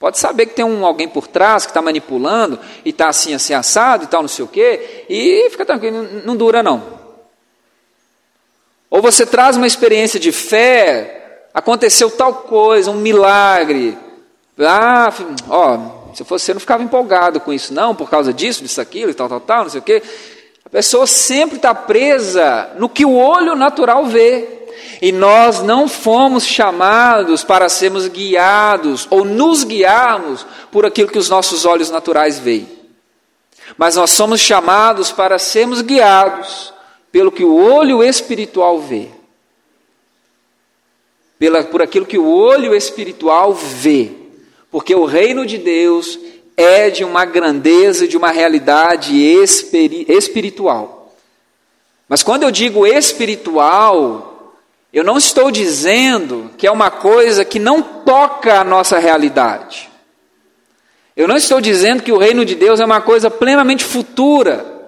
pode 0.00 0.18
saber 0.18 0.46
que 0.46 0.54
tem 0.54 0.64
um, 0.64 0.84
alguém 0.84 1.06
por 1.06 1.28
trás 1.28 1.64
que 1.64 1.70
está 1.70 1.80
manipulando 1.80 2.58
e 2.84 2.90
está 2.90 3.08
assim, 3.08 3.34
assim, 3.34 3.54
assado 3.54 4.02
e 4.02 4.06
tal, 4.08 4.22
não 4.22 4.28
sei 4.28 4.44
o 4.44 4.48
quê, 4.48 5.04
e 5.08 5.48
fica 5.48 5.64
tranquilo, 5.64 6.02
não, 6.02 6.22
não 6.24 6.36
dura 6.36 6.60
não. 6.60 6.82
Ou 8.90 9.00
você 9.00 9.24
traz 9.24 9.56
uma 9.56 9.66
experiência 9.68 10.18
de 10.18 10.32
fé, 10.32 11.46
aconteceu 11.54 12.10
tal 12.10 12.34
coisa, 12.34 12.90
um 12.90 12.94
milagre. 12.94 13.96
Ah, 14.58 15.12
ó, 15.48 15.99
se 16.14 16.24
fosse 16.24 16.44
você 16.46 16.54
não 16.54 16.60
ficava 16.60 16.82
empolgado 16.82 17.40
com 17.40 17.52
isso, 17.52 17.72
não, 17.72 17.94
por 17.94 18.08
causa 18.08 18.32
disso, 18.32 18.62
disso, 18.62 18.80
aquilo 18.80 19.10
e 19.10 19.14
tal, 19.14 19.28
tal, 19.28 19.40
tal, 19.40 19.62
não 19.64 19.70
sei 19.70 19.80
o 19.80 19.82
quê. 19.84 20.02
A 20.64 20.68
pessoa 20.68 21.06
sempre 21.06 21.56
está 21.56 21.74
presa 21.74 22.70
no 22.76 22.88
que 22.88 23.04
o 23.04 23.16
olho 23.16 23.56
natural 23.56 24.06
vê. 24.06 24.60
E 25.02 25.12
nós 25.12 25.62
não 25.62 25.88
fomos 25.88 26.44
chamados 26.44 27.42
para 27.42 27.68
sermos 27.68 28.06
guiados 28.06 29.08
ou 29.10 29.24
nos 29.24 29.64
guiarmos 29.64 30.46
por 30.70 30.84
aquilo 30.84 31.10
que 31.10 31.18
os 31.18 31.28
nossos 31.28 31.64
olhos 31.64 31.90
naturais 31.90 32.38
veem. 32.38 32.68
Mas 33.76 33.96
nós 33.96 34.10
somos 34.10 34.40
chamados 34.40 35.10
para 35.10 35.38
sermos 35.38 35.80
guiados 35.80 36.72
pelo 37.10 37.32
que 37.32 37.44
o 37.44 37.54
olho 37.54 38.04
espiritual 38.04 38.78
vê. 38.78 39.08
Pela, 41.38 41.64
por 41.64 41.80
aquilo 41.80 42.06
que 42.06 42.18
o 42.18 42.28
olho 42.28 42.74
espiritual 42.74 43.54
vê. 43.54 44.19
Porque 44.70 44.94
o 44.94 45.04
reino 45.04 45.44
de 45.44 45.58
Deus 45.58 46.18
é 46.56 46.90
de 46.90 47.04
uma 47.04 47.24
grandeza, 47.24 48.06
de 48.06 48.16
uma 48.16 48.30
realidade 48.30 49.16
espiri, 49.16 50.06
espiritual. 50.08 51.12
Mas 52.08 52.22
quando 52.22 52.42
eu 52.42 52.50
digo 52.50 52.86
espiritual, 52.86 54.54
eu 54.92 55.04
não 55.04 55.16
estou 55.16 55.50
dizendo 55.50 56.50
que 56.58 56.66
é 56.66 56.70
uma 56.70 56.90
coisa 56.90 57.44
que 57.44 57.58
não 57.58 57.82
toca 57.82 58.60
a 58.60 58.64
nossa 58.64 58.98
realidade. 58.98 59.88
Eu 61.16 61.28
não 61.28 61.36
estou 61.36 61.60
dizendo 61.60 62.02
que 62.02 62.12
o 62.12 62.18
reino 62.18 62.44
de 62.44 62.54
Deus 62.54 62.80
é 62.80 62.84
uma 62.84 63.00
coisa 63.00 63.30
plenamente 63.30 63.84
futura 63.84 64.78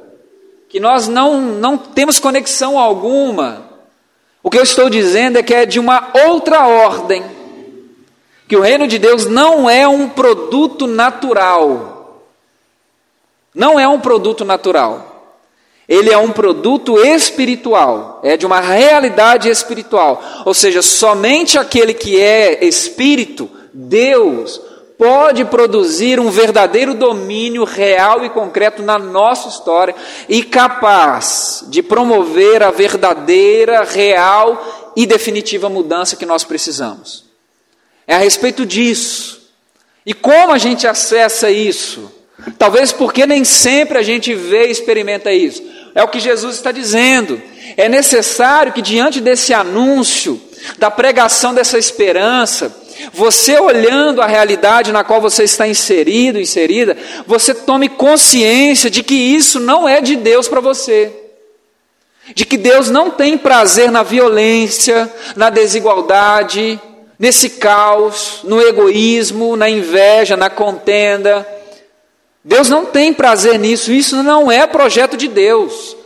que 0.72 0.80
nós 0.80 1.06
não, 1.06 1.38
não 1.38 1.76
temos 1.76 2.18
conexão 2.18 2.78
alguma. 2.78 3.70
O 4.42 4.48
que 4.48 4.58
eu 4.58 4.62
estou 4.62 4.88
dizendo 4.88 5.38
é 5.38 5.42
que 5.42 5.52
é 5.52 5.66
de 5.66 5.78
uma 5.78 6.10
outra 6.26 6.66
ordem. 6.66 7.22
Que 8.48 8.56
o 8.56 8.60
reino 8.60 8.86
de 8.86 8.98
Deus 8.98 9.26
não 9.26 9.68
é 9.68 9.86
um 9.86 10.08
produto 10.08 10.86
natural. 10.86 12.22
Não 13.54 13.78
é 13.78 13.86
um 13.86 14.00
produto 14.00 14.44
natural. 14.44 15.12
Ele 15.88 16.10
é 16.10 16.16
um 16.16 16.30
produto 16.30 16.98
espiritual, 16.98 18.20
é 18.22 18.36
de 18.36 18.46
uma 18.46 18.60
realidade 18.60 19.48
espiritual. 19.48 20.22
Ou 20.44 20.54
seja, 20.54 20.80
somente 20.80 21.58
aquele 21.58 21.92
que 21.92 22.18
é 22.20 22.64
espírito, 22.64 23.50
Deus, 23.74 24.60
pode 24.96 25.44
produzir 25.44 26.20
um 26.20 26.30
verdadeiro 26.30 26.94
domínio 26.94 27.64
real 27.64 28.24
e 28.24 28.30
concreto 28.30 28.82
na 28.82 28.98
nossa 28.98 29.48
história 29.48 29.94
e 30.28 30.44
capaz 30.44 31.64
de 31.68 31.82
promover 31.82 32.62
a 32.62 32.70
verdadeira, 32.70 33.82
real 33.82 34.92
e 34.94 35.04
definitiva 35.04 35.68
mudança 35.68 36.14
que 36.14 36.24
nós 36.24 36.44
precisamos. 36.44 37.31
É 38.06 38.14
a 38.14 38.18
respeito 38.18 38.66
disso. 38.66 39.42
E 40.04 40.12
como 40.12 40.52
a 40.52 40.58
gente 40.58 40.86
acessa 40.86 41.50
isso? 41.50 42.12
Talvez 42.58 42.90
porque 42.92 43.26
nem 43.26 43.44
sempre 43.44 43.98
a 43.98 44.02
gente 44.02 44.34
vê 44.34 44.66
e 44.66 44.72
experimenta 44.72 45.32
isso. 45.32 45.62
É 45.94 46.02
o 46.02 46.08
que 46.08 46.18
Jesus 46.18 46.56
está 46.56 46.72
dizendo. 46.72 47.40
É 47.76 47.88
necessário 47.88 48.72
que, 48.72 48.82
diante 48.82 49.20
desse 49.20 49.54
anúncio, 49.54 50.40
da 50.78 50.90
pregação 50.90 51.54
dessa 51.54 51.78
esperança, 51.78 52.74
você 53.12 53.58
olhando 53.58 54.20
a 54.20 54.26
realidade 54.26 54.92
na 54.92 55.04
qual 55.04 55.20
você 55.20 55.44
está 55.44 55.66
inserido, 55.66 56.40
inserida, 56.40 56.96
você 57.26 57.54
tome 57.54 57.88
consciência 57.88 58.90
de 58.90 59.02
que 59.02 59.14
isso 59.14 59.60
não 59.60 59.88
é 59.88 60.00
de 60.00 60.16
Deus 60.16 60.48
para 60.48 60.60
você. 60.60 61.12
De 62.34 62.44
que 62.44 62.56
Deus 62.56 62.90
não 62.90 63.10
tem 63.10 63.36
prazer 63.36 63.90
na 63.90 64.02
violência, 64.02 65.12
na 65.36 65.50
desigualdade, 65.50 66.80
nesse 67.22 67.50
caos, 67.50 68.40
no 68.42 68.60
egoísmo, 68.60 69.54
na 69.54 69.70
inveja, 69.70 70.36
na 70.36 70.50
contenda. 70.50 71.46
Deus 72.42 72.68
não 72.68 72.84
tem 72.84 73.14
prazer 73.14 73.60
nisso, 73.60 73.92
isso 73.92 74.24
não 74.24 74.50
é 74.50 74.66
projeto 74.66 75.16
de 75.16 75.28
Deus. 75.28 75.96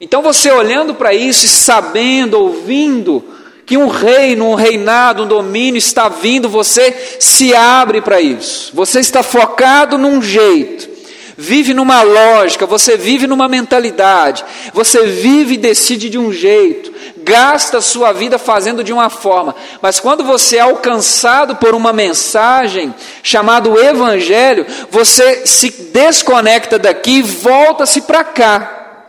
Então 0.00 0.22
você 0.22 0.50
olhando 0.50 0.92
para 0.92 1.14
isso 1.14 1.46
e 1.46 1.48
sabendo, 1.48 2.36
ouvindo, 2.36 3.22
que 3.64 3.76
um 3.76 3.86
reino, 3.86 4.50
um 4.50 4.54
reinado, 4.56 5.22
um 5.22 5.28
domínio 5.28 5.78
está 5.78 6.08
vindo, 6.08 6.48
você 6.48 6.92
se 7.20 7.54
abre 7.54 8.00
para 8.00 8.20
isso. 8.20 8.72
Você 8.74 8.98
está 8.98 9.22
focado 9.22 9.96
num 9.96 10.20
jeito, 10.20 10.88
vive 11.36 11.72
numa 11.72 12.02
lógica, 12.02 12.66
você 12.66 12.96
vive 12.96 13.28
numa 13.28 13.46
mentalidade, 13.48 14.44
você 14.74 15.06
vive 15.06 15.54
e 15.54 15.58
decide 15.58 16.10
de 16.10 16.18
um 16.18 16.32
jeito, 16.32 16.95
gasta 17.26 17.78
a 17.78 17.82
sua 17.82 18.12
vida 18.12 18.38
fazendo 18.38 18.84
de 18.84 18.92
uma 18.92 19.10
forma, 19.10 19.52
mas 19.82 19.98
quando 19.98 20.22
você 20.22 20.58
é 20.58 20.60
alcançado 20.60 21.56
por 21.56 21.74
uma 21.74 21.92
mensagem 21.92 22.94
chamada 23.20 23.68
Evangelho, 23.68 24.64
você 24.88 25.44
se 25.44 25.70
desconecta 25.92 26.78
daqui 26.78 27.18
e 27.18 27.22
volta-se 27.22 28.02
para 28.02 28.22
cá. 28.22 29.02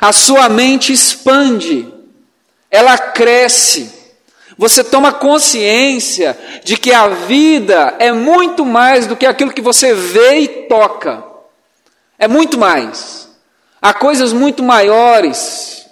A 0.00 0.10
sua 0.10 0.48
mente 0.48 0.90
expande 0.90 1.92
ela 2.70 2.96
cresce. 2.96 3.92
Você 4.56 4.82
toma 4.82 5.12
consciência 5.12 6.36
de 6.64 6.76
que 6.76 6.92
a 6.92 7.08
vida 7.08 7.94
é 7.98 8.10
muito 8.10 8.64
mais 8.64 9.06
do 9.06 9.16
que 9.16 9.26
aquilo 9.26 9.52
que 9.52 9.60
você 9.60 9.92
vê 9.92 10.38
e 10.38 10.48
toca. 10.66 11.22
É 12.18 12.26
muito 12.26 12.56
mais. 12.56 13.28
Há 13.82 13.92
coisas 13.92 14.32
muito 14.32 14.62
maiores, 14.62 15.83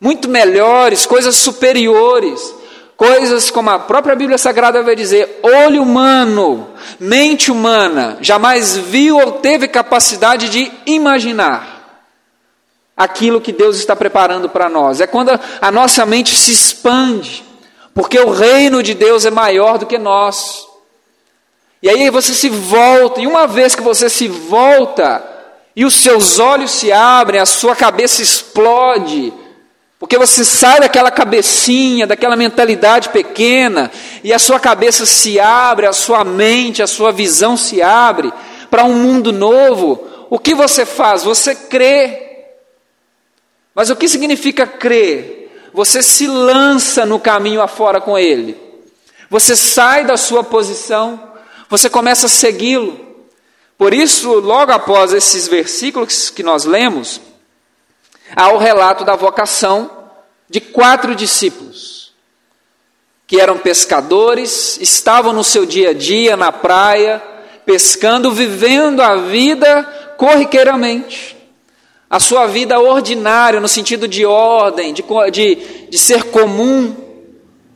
muito 0.00 0.28
melhores, 0.28 1.04
coisas 1.04 1.36
superiores, 1.36 2.54
coisas 2.96 3.50
como 3.50 3.70
a 3.70 3.78
própria 3.78 4.16
Bíblia 4.16 4.38
Sagrada 4.38 4.82
vai 4.82 4.96
dizer: 4.96 5.40
olho 5.42 5.82
humano, 5.82 6.68
mente 6.98 7.50
humana, 7.50 8.16
jamais 8.20 8.76
viu 8.76 9.18
ou 9.18 9.32
teve 9.32 9.68
capacidade 9.68 10.48
de 10.48 10.72
imaginar 10.86 11.80
aquilo 12.96 13.40
que 13.40 13.52
Deus 13.52 13.76
está 13.76 13.94
preparando 13.94 14.48
para 14.48 14.68
nós. 14.68 15.00
É 15.00 15.06
quando 15.06 15.38
a 15.60 15.70
nossa 15.70 16.04
mente 16.06 16.36
se 16.36 16.52
expande, 16.52 17.44
porque 17.94 18.18
o 18.18 18.30
reino 18.30 18.82
de 18.82 18.94
Deus 18.94 19.24
é 19.24 19.30
maior 19.30 19.78
do 19.78 19.86
que 19.86 19.98
nós. 19.98 20.66
E 21.82 21.88
aí 21.88 22.10
você 22.10 22.34
se 22.34 22.50
volta, 22.50 23.20
e 23.20 23.26
uma 23.26 23.46
vez 23.46 23.74
que 23.74 23.82
você 23.82 24.10
se 24.10 24.28
volta, 24.28 25.24
e 25.74 25.84
os 25.84 25.94
seus 25.94 26.38
olhos 26.38 26.70
se 26.70 26.92
abrem, 26.92 27.40
a 27.40 27.46
sua 27.46 27.74
cabeça 27.74 28.20
explode, 28.20 29.32
porque 30.00 30.18
você 30.18 30.44
sai 30.44 30.80
daquela 30.80 31.12
cabecinha, 31.12 32.08
daquela 32.08 32.34
mentalidade 32.34 33.10
pequena, 33.10 33.88
e 34.24 34.32
a 34.32 34.38
sua 34.40 34.58
cabeça 34.58 35.06
se 35.06 35.38
abre, 35.38 35.86
a 35.86 35.92
sua 35.92 36.24
mente, 36.24 36.82
a 36.82 36.88
sua 36.88 37.12
visão 37.12 37.56
se 37.56 37.80
abre 37.80 38.32
para 38.68 38.84
um 38.84 38.94
mundo 38.94 39.32
novo. 39.32 40.04
O 40.28 40.40
que 40.40 40.56
você 40.56 40.84
faz? 40.84 41.22
Você 41.22 41.54
crê 41.54 42.30
mas 43.74 43.90
o 43.90 43.96
que 43.96 44.08
significa 44.08 44.66
crer? 44.66 45.70
Você 45.72 46.02
se 46.02 46.26
lança 46.26 47.06
no 47.06 47.20
caminho 47.20 47.62
afora 47.62 48.00
com 48.00 48.18
Ele. 48.18 48.54
Você 49.28 49.54
sai 49.54 50.04
da 50.04 50.16
sua 50.16 50.42
posição, 50.42 51.32
você 51.68 51.88
começa 51.88 52.26
a 52.26 52.28
segui-lo. 52.28 52.98
Por 53.78 53.94
isso, 53.94 54.32
logo 54.34 54.72
após 54.72 55.12
esses 55.12 55.46
versículos 55.46 56.28
que 56.28 56.42
nós 56.42 56.64
lemos, 56.64 57.20
ao 58.34 58.58
relato 58.58 59.04
da 59.04 59.16
vocação 59.16 59.90
de 60.48 60.60
quatro 60.60 61.14
discípulos, 61.14 62.12
que 63.26 63.40
eram 63.40 63.58
pescadores, 63.58 64.78
estavam 64.80 65.32
no 65.32 65.44
seu 65.44 65.64
dia 65.64 65.90
a 65.90 65.94
dia 65.94 66.36
na 66.36 66.50
praia, 66.50 67.22
pescando, 67.64 68.32
vivendo 68.32 69.00
a 69.00 69.16
vida 69.16 69.84
corriqueiramente. 70.16 71.36
A 72.08 72.18
sua 72.18 72.48
vida 72.48 72.80
ordinária, 72.80 73.60
no 73.60 73.68
sentido 73.68 74.08
de 74.08 74.26
ordem, 74.26 74.92
de, 74.92 75.04
de, 75.30 75.54
de 75.88 75.98
ser 75.98 76.24
comum, 76.24 76.96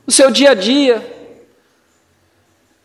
no 0.04 0.12
seu 0.12 0.32
dia 0.32 0.50
a 0.50 0.54
dia. 0.54 1.13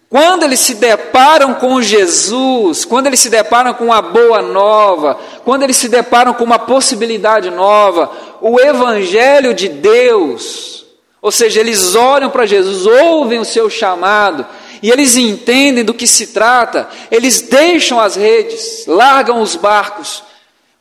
Quando 0.10 0.42
eles 0.42 0.60
se 0.60 0.74
deparam 0.74 1.54
com 1.54 1.80
Jesus, 1.80 2.84
quando 2.84 3.06
eles 3.06 3.20
se 3.20 3.30
deparam 3.30 3.76
com 3.76 3.86
uma 3.86 4.02
boa 4.02 4.42
nova, 4.42 5.20
quando 5.46 5.62
eles 5.62 5.78
se 5.78 5.88
deparam 5.88 6.34
com 6.34 6.44
uma 6.44 6.58
possibilidade 6.58 7.52
nova, 7.52 8.12
o 8.42 8.60
Evangelho 8.60 9.54
de 9.54 9.70
Deus, 9.70 10.84
ou 11.22 11.32
seja, 11.32 11.60
eles 11.60 11.94
olham 11.94 12.32
para 12.32 12.48
Jesus, 12.48 12.88
ouvem 12.88 13.38
o 13.38 13.46
seu 13.46 13.70
chamado, 13.70 14.48
e 14.82 14.90
eles 14.90 15.16
entendem 15.16 15.86
do 15.86 15.94
que 15.94 16.08
se 16.08 16.28
trata, 16.28 16.90
eles 17.12 17.42
deixam 17.42 18.00
as 18.00 18.16
redes, 18.16 18.86
largam 18.88 19.42
os 19.42 19.56
barcos, 19.56 20.24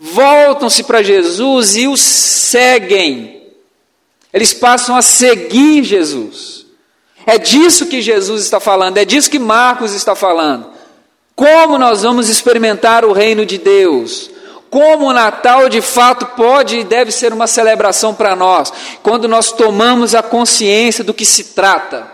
voltam-se 0.00 0.84
para 0.84 1.02
Jesus 1.02 1.76
e 1.76 1.86
o 1.86 1.98
seguem. 1.98 3.42
Eles 4.32 4.54
passam 4.54 4.96
a 4.96 5.02
seguir 5.02 5.84
Jesus. 5.84 6.57
É 7.28 7.36
disso 7.36 7.84
que 7.84 8.00
Jesus 8.00 8.42
está 8.42 8.58
falando, 8.58 8.96
é 8.96 9.04
disso 9.04 9.30
que 9.30 9.38
Marcos 9.38 9.92
está 9.92 10.14
falando. 10.14 10.70
Como 11.36 11.76
nós 11.76 12.02
vamos 12.02 12.26
experimentar 12.26 13.04
o 13.04 13.12
reino 13.12 13.44
de 13.44 13.58
Deus? 13.58 14.30
Como 14.70 15.04
o 15.04 15.12
Natal 15.12 15.68
de 15.68 15.82
fato 15.82 16.24
pode 16.24 16.78
e 16.78 16.84
deve 16.84 17.12
ser 17.12 17.34
uma 17.34 17.46
celebração 17.46 18.14
para 18.14 18.34
nós, 18.34 18.72
quando 19.02 19.28
nós 19.28 19.52
tomamos 19.52 20.14
a 20.14 20.22
consciência 20.22 21.04
do 21.04 21.12
que 21.12 21.26
se 21.26 21.52
trata, 21.52 22.10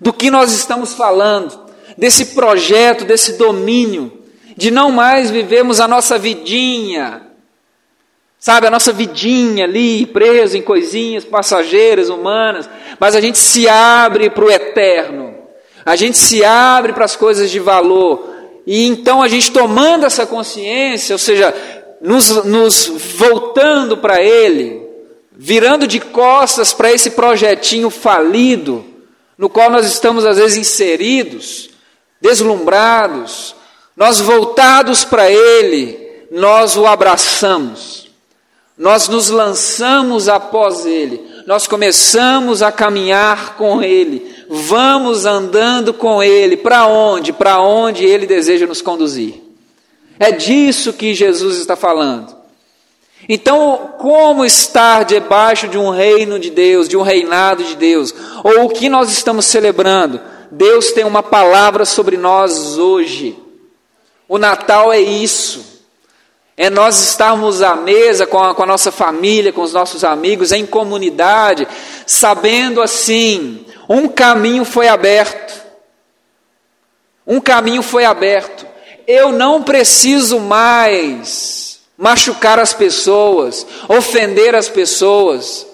do 0.00 0.14
que 0.14 0.30
nós 0.30 0.50
estamos 0.50 0.94
falando, 0.94 1.66
desse 1.98 2.34
projeto, 2.34 3.04
desse 3.04 3.34
domínio, 3.34 4.24
de 4.56 4.70
não 4.70 4.90
mais 4.90 5.30
vivemos 5.30 5.78
a 5.78 5.86
nossa 5.86 6.16
vidinha, 6.16 7.20
Sabe, 8.42 8.66
a 8.66 8.70
nossa 8.72 8.92
vidinha 8.92 9.66
ali, 9.66 10.04
preso 10.04 10.56
em 10.56 10.62
coisinhas 10.62 11.24
passageiras, 11.24 12.08
humanas, 12.08 12.68
mas 12.98 13.14
a 13.14 13.20
gente 13.20 13.38
se 13.38 13.68
abre 13.68 14.28
para 14.30 14.44
o 14.44 14.50
eterno, 14.50 15.32
a 15.86 15.94
gente 15.94 16.18
se 16.18 16.44
abre 16.44 16.92
para 16.92 17.04
as 17.04 17.14
coisas 17.14 17.52
de 17.52 17.60
valor, 17.60 18.34
e 18.66 18.84
então 18.84 19.22
a 19.22 19.28
gente 19.28 19.52
tomando 19.52 20.04
essa 20.04 20.26
consciência, 20.26 21.14
ou 21.14 21.20
seja, 21.20 21.54
nos, 22.00 22.44
nos 22.44 22.88
voltando 23.16 23.96
para 23.96 24.20
Ele, 24.20 24.88
virando 25.30 25.86
de 25.86 26.00
costas 26.00 26.74
para 26.74 26.90
esse 26.90 27.10
projetinho 27.10 27.90
falido, 27.90 28.84
no 29.38 29.48
qual 29.48 29.70
nós 29.70 29.86
estamos 29.86 30.26
às 30.26 30.36
vezes 30.36 30.56
inseridos, 30.56 31.70
deslumbrados, 32.20 33.54
nós 33.96 34.18
voltados 34.18 35.04
para 35.04 35.30
Ele, 35.30 36.26
nós 36.32 36.76
o 36.76 36.86
abraçamos 36.86 38.01
nós 38.76 39.08
nos 39.08 39.28
lançamos 39.28 40.28
após 40.28 40.86
Ele, 40.86 41.20
nós 41.46 41.66
começamos 41.66 42.62
a 42.62 42.72
caminhar 42.72 43.56
com 43.56 43.82
Ele, 43.82 44.34
vamos 44.48 45.26
andando 45.26 45.92
com 45.92 46.22
Ele, 46.22 46.56
para 46.56 46.86
onde? 46.86 47.32
Para 47.32 47.60
onde 47.60 48.04
Ele 48.04 48.26
deseja 48.26 48.66
nos 48.66 48.82
conduzir. 48.82 49.42
É 50.18 50.30
disso 50.30 50.92
que 50.92 51.14
Jesus 51.14 51.58
está 51.58 51.76
falando. 51.76 52.42
Então, 53.28 53.94
como 53.98 54.44
estar 54.44 55.04
debaixo 55.04 55.68
de 55.68 55.78
um 55.78 55.90
reino 55.90 56.38
de 56.38 56.50
Deus, 56.50 56.88
de 56.88 56.96
um 56.96 57.02
reinado 57.02 57.62
de 57.62 57.76
Deus? 57.76 58.12
Ou 58.42 58.64
o 58.64 58.68
que 58.68 58.88
nós 58.88 59.10
estamos 59.10 59.46
celebrando? 59.46 60.20
Deus 60.50 60.92
tem 60.92 61.04
uma 61.04 61.22
palavra 61.22 61.84
sobre 61.84 62.16
nós 62.16 62.78
hoje. 62.78 63.38
O 64.28 64.38
Natal 64.38 64.92
é 64.92 65.00
isso. 65.00 65.71
É 66.56 66.68
nós 66.68 67.00
estarmos 67.02 67.62
à 67.62 67.74
mesa 67.74 68.26
com 68.26 68.38
a, 68.38 68.54
com 68.54 68.62
a, 68.62 68.66
nossa 68.66 68.92
família, 68.92 69.52
com 69.52 69.62
os 69.62 69.72
nossos 69.72 70.04
amigos, 70.04 70.52
em 70.52 70.66
comunidade, 70.66 71.66
sabendo 72.06 72.82
assim: 72.82 73.64
um 73.88 74.06
caminho 74.08 74.64
foi 74.64 74.88
aberto. 74.88 75.62
Um 77.26 77.40
caminho 77.40 77.82
foi 77.82 78.04
aberto. 78.04 78.66
Eu 79.06 79.32
não 79.32 79.62
preciso 79.62 80.38
mais 80.38 81.80
machucar 81.96 82.58
as 82.58 82.74
pessoas, 82.74 83.66
ofender 83.88 84.54
as 84.54 84.68
pessoas. 84.68 85.66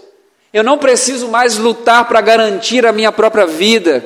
Eu 0.52 0.62
não 0.62 0.78
preciso 0.78 1.28
mais 1.28 1.58
lutar 1.58 2.06
para 2.06 2.20
garantir 2.20 2.86
a 2.86 2.92
minha 2.92 3.10
própria 3.10 3.46
vida. 3.46 4.04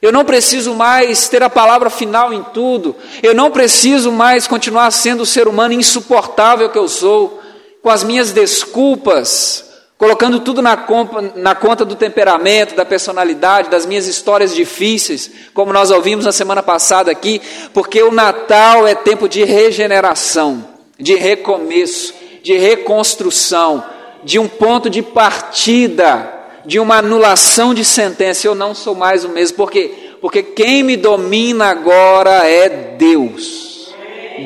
Eu 0.00 0.12
não 0.12 0.24
preciso 0.24 0.74
mais 0.74 1.28
ter 1.28 1.42
a 1.42 1.50
palavra 1.50 1.90
final 1.90 2.32
em 2.32 2.42
tudo. 2.42 2.94
Eu 3.22 3.34
não 3.34 3.50
preciso 3.50 4.12
mais 4.12 4.46
continuar 4.46 4.90
sendo 4.92 5.22
o 5.22 5.26
ser 5.26 5.48
humano 5.48 5.74
insuportável 5.74 6.70
que 6.70 6.78
eu 6.78 6.88
sou, 6.88 7.40
com 7.82 7.90
as 7.90 8.04
minhas 8.04 8.32
desculpas, 8.32 9.64
colocando 9.96 10.38
tudo 10.38 10.62
na, 10.62 10.86
na 11.34 11.54
conta 11.56 11.84
do 11.84 11.96
temperamento, 11.96 12.76
da 12.76 12.84
personalidade, 12.84 13.70
das 13.70 13.84
minhas 13.86 14.06
histórias 14.06 14.54
difíceis, 14.54 15.30
como 15.52 15.72
nós 15.72 15.90
ouvimos 15.90 16.24
na 16.24 16.32
semana 16.32 16.62
passada 16.62 17.10
aqui, 17.10 17.42
porque 17.74 18.00
o 18.00 18.12
Natal 18.12 18.86
é 18.86 18.94
tempo 18.94 19.28
de 19.28 19.42
regeneração, 19.42 20.64
de 20.96 21.16
recomeço, 21.16 22.14
de 22.42 22.56
reconstrução, 22.56 23.84
de 24.22 24.38
um 24.38 24.46
ponto 24.46 24.88
de 24.88 25.02
partida 25.02 26.37
de 26.68 26.78
uma 26.78 26.98
anulação 26.98 27.72
de 27.72 27.82
sentença. 27.82 28.46
Eu 28.46 28.54
não 28.54 28.74
sou 28.74 28.94
mais 28.94 29.24
o 29.24 29.30
mesmo. 29.30 29.56
Por 29.56 29.70
quê? 29.70 29.90
Porque 30.20 30.42
quem 30.42 30.82
me 30.82 30.98
domina 30.98 31.64
agora 31.64 32.46
é 32.46 32.68
Deus. 32.68 33.94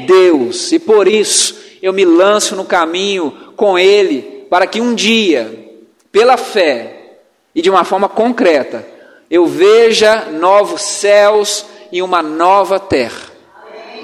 Deus. 0.07 0.71
E 0.71 0.79
por 0.79 1.09
isso 1.09 1.57
eu 1.83 1.93
me 1.93 2.05
lanço 2.05 2.55
no 2.55 2.65
caminho 2.65 3.37
com 3.57 3.77
Ele, 3.77 4.47
para 4.49 4.69
que 4.69 4.81
um 4.81 4.95
dia, 4.95 5.69
pela 6.13 6.37
fé 6.37 7.17
e 7.53 7.61
de 7.61 7.69
uma 7.69 7.83
forma 7.83 8.09
concreta, 8.09 8.87
eu 9.29 9.45
veja 9.45 10.27
novos 10.31 10.81
céus 10.81 11.67
e 11.91 12.01
uma 12.01 12.23
nova 12.23 12.79
terra. 12.79 13.33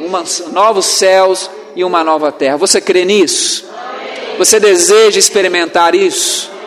Uma, 0.00 0.24
novos 0.50 0.86
céus 0.86 1.48
e 1.76 1.84
uma 1.84 2.02
nova 2.02 2.32
terra. 2.32 2.56
Você 2.56 2.80
crê 2.80 3.04
nisso? 3.04 3.64
Você 4.38 4.58
deseja 4.58 5.20
experimentar 5.20 5.94
isso? 5.94 6.57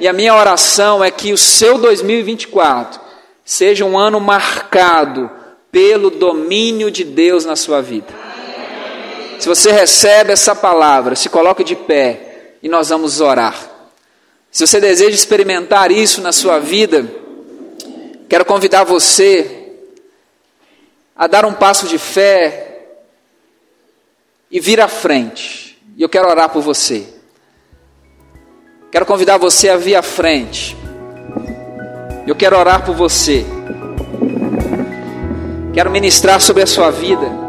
E 0.00 0.08
a 0.08 0.14
minha 0.14 0.34
oração 0.34 1.04
é 1.04 1.10
que 1.10 1.30
o 1.30 1.36
seu 1.36 1.76
2024 1.76 2.98
seja 3.44 3.84
um 3.84 3.98
ano 3.98 4.18
marcado 4.18 5.30
pelo 5.70 6.08
domínio 6.10 6.90
de 6.90 7.04
Deus 7.04 7.44
na 7.44 7.54
sua 7.54 7.82
vida. 7.82 8.08
Se 9.38 9.46
você 9.46 9.70
recebe 9.70 10.32
essa 10.32 10.56
palavra, 10.56 11.14
se 11.14 11.28
coloque 11.28 11.62
de 11.62 11.76
pé 11.76 12.54
e 12.62 12.68
nós 12.68 12.88
vamos 12.88 13.20
orar. 13.20 13.54
Se 14.50 14.66
você 14.66 14.80
deseja 14.80 15.14
experimentar 15.14 15.92
isso 15.92 16.22
na 16.22 16.32
sua 16.32 16.58
vida, 16.58 17.06
quero 18.26 18.46
convidar 18.46 18.84
você 18.84 19.74
a 21.14 21.26
dar 21.26 21.44
um 21.44 21.52
passo 21.52 21.86
de 21.86 21.98
fé 21.98 22.86
e 24.50 24.58
vir 24.58 24.80
à 24.80 24.88
frente. 24.88 25.78
E 25.94 26.02
eu 26.02 26.08
quero 26.08 26.26
orar 26.26 26.48
por 26.48 26.62
você. 26.62 27.19
Quero 28.90 29.06
convidar 29.06 29.38
você 29.38 29.68
a 29.68 29.76
vir 29.76 29.94
à 29.94 30.02
frente. 30.02 30.76
Eu 32.26 32.34
quero 32.34 32.58
orar 32.58 32.84
por 32.84 32.94
você. 32.94 33.46
Quero 35.72 35.90
ministrar 35.90 36.40
sobre 36.40 36.64
a 36.64 36.66
sua 36.66 36.90
vida. 36.90 37.39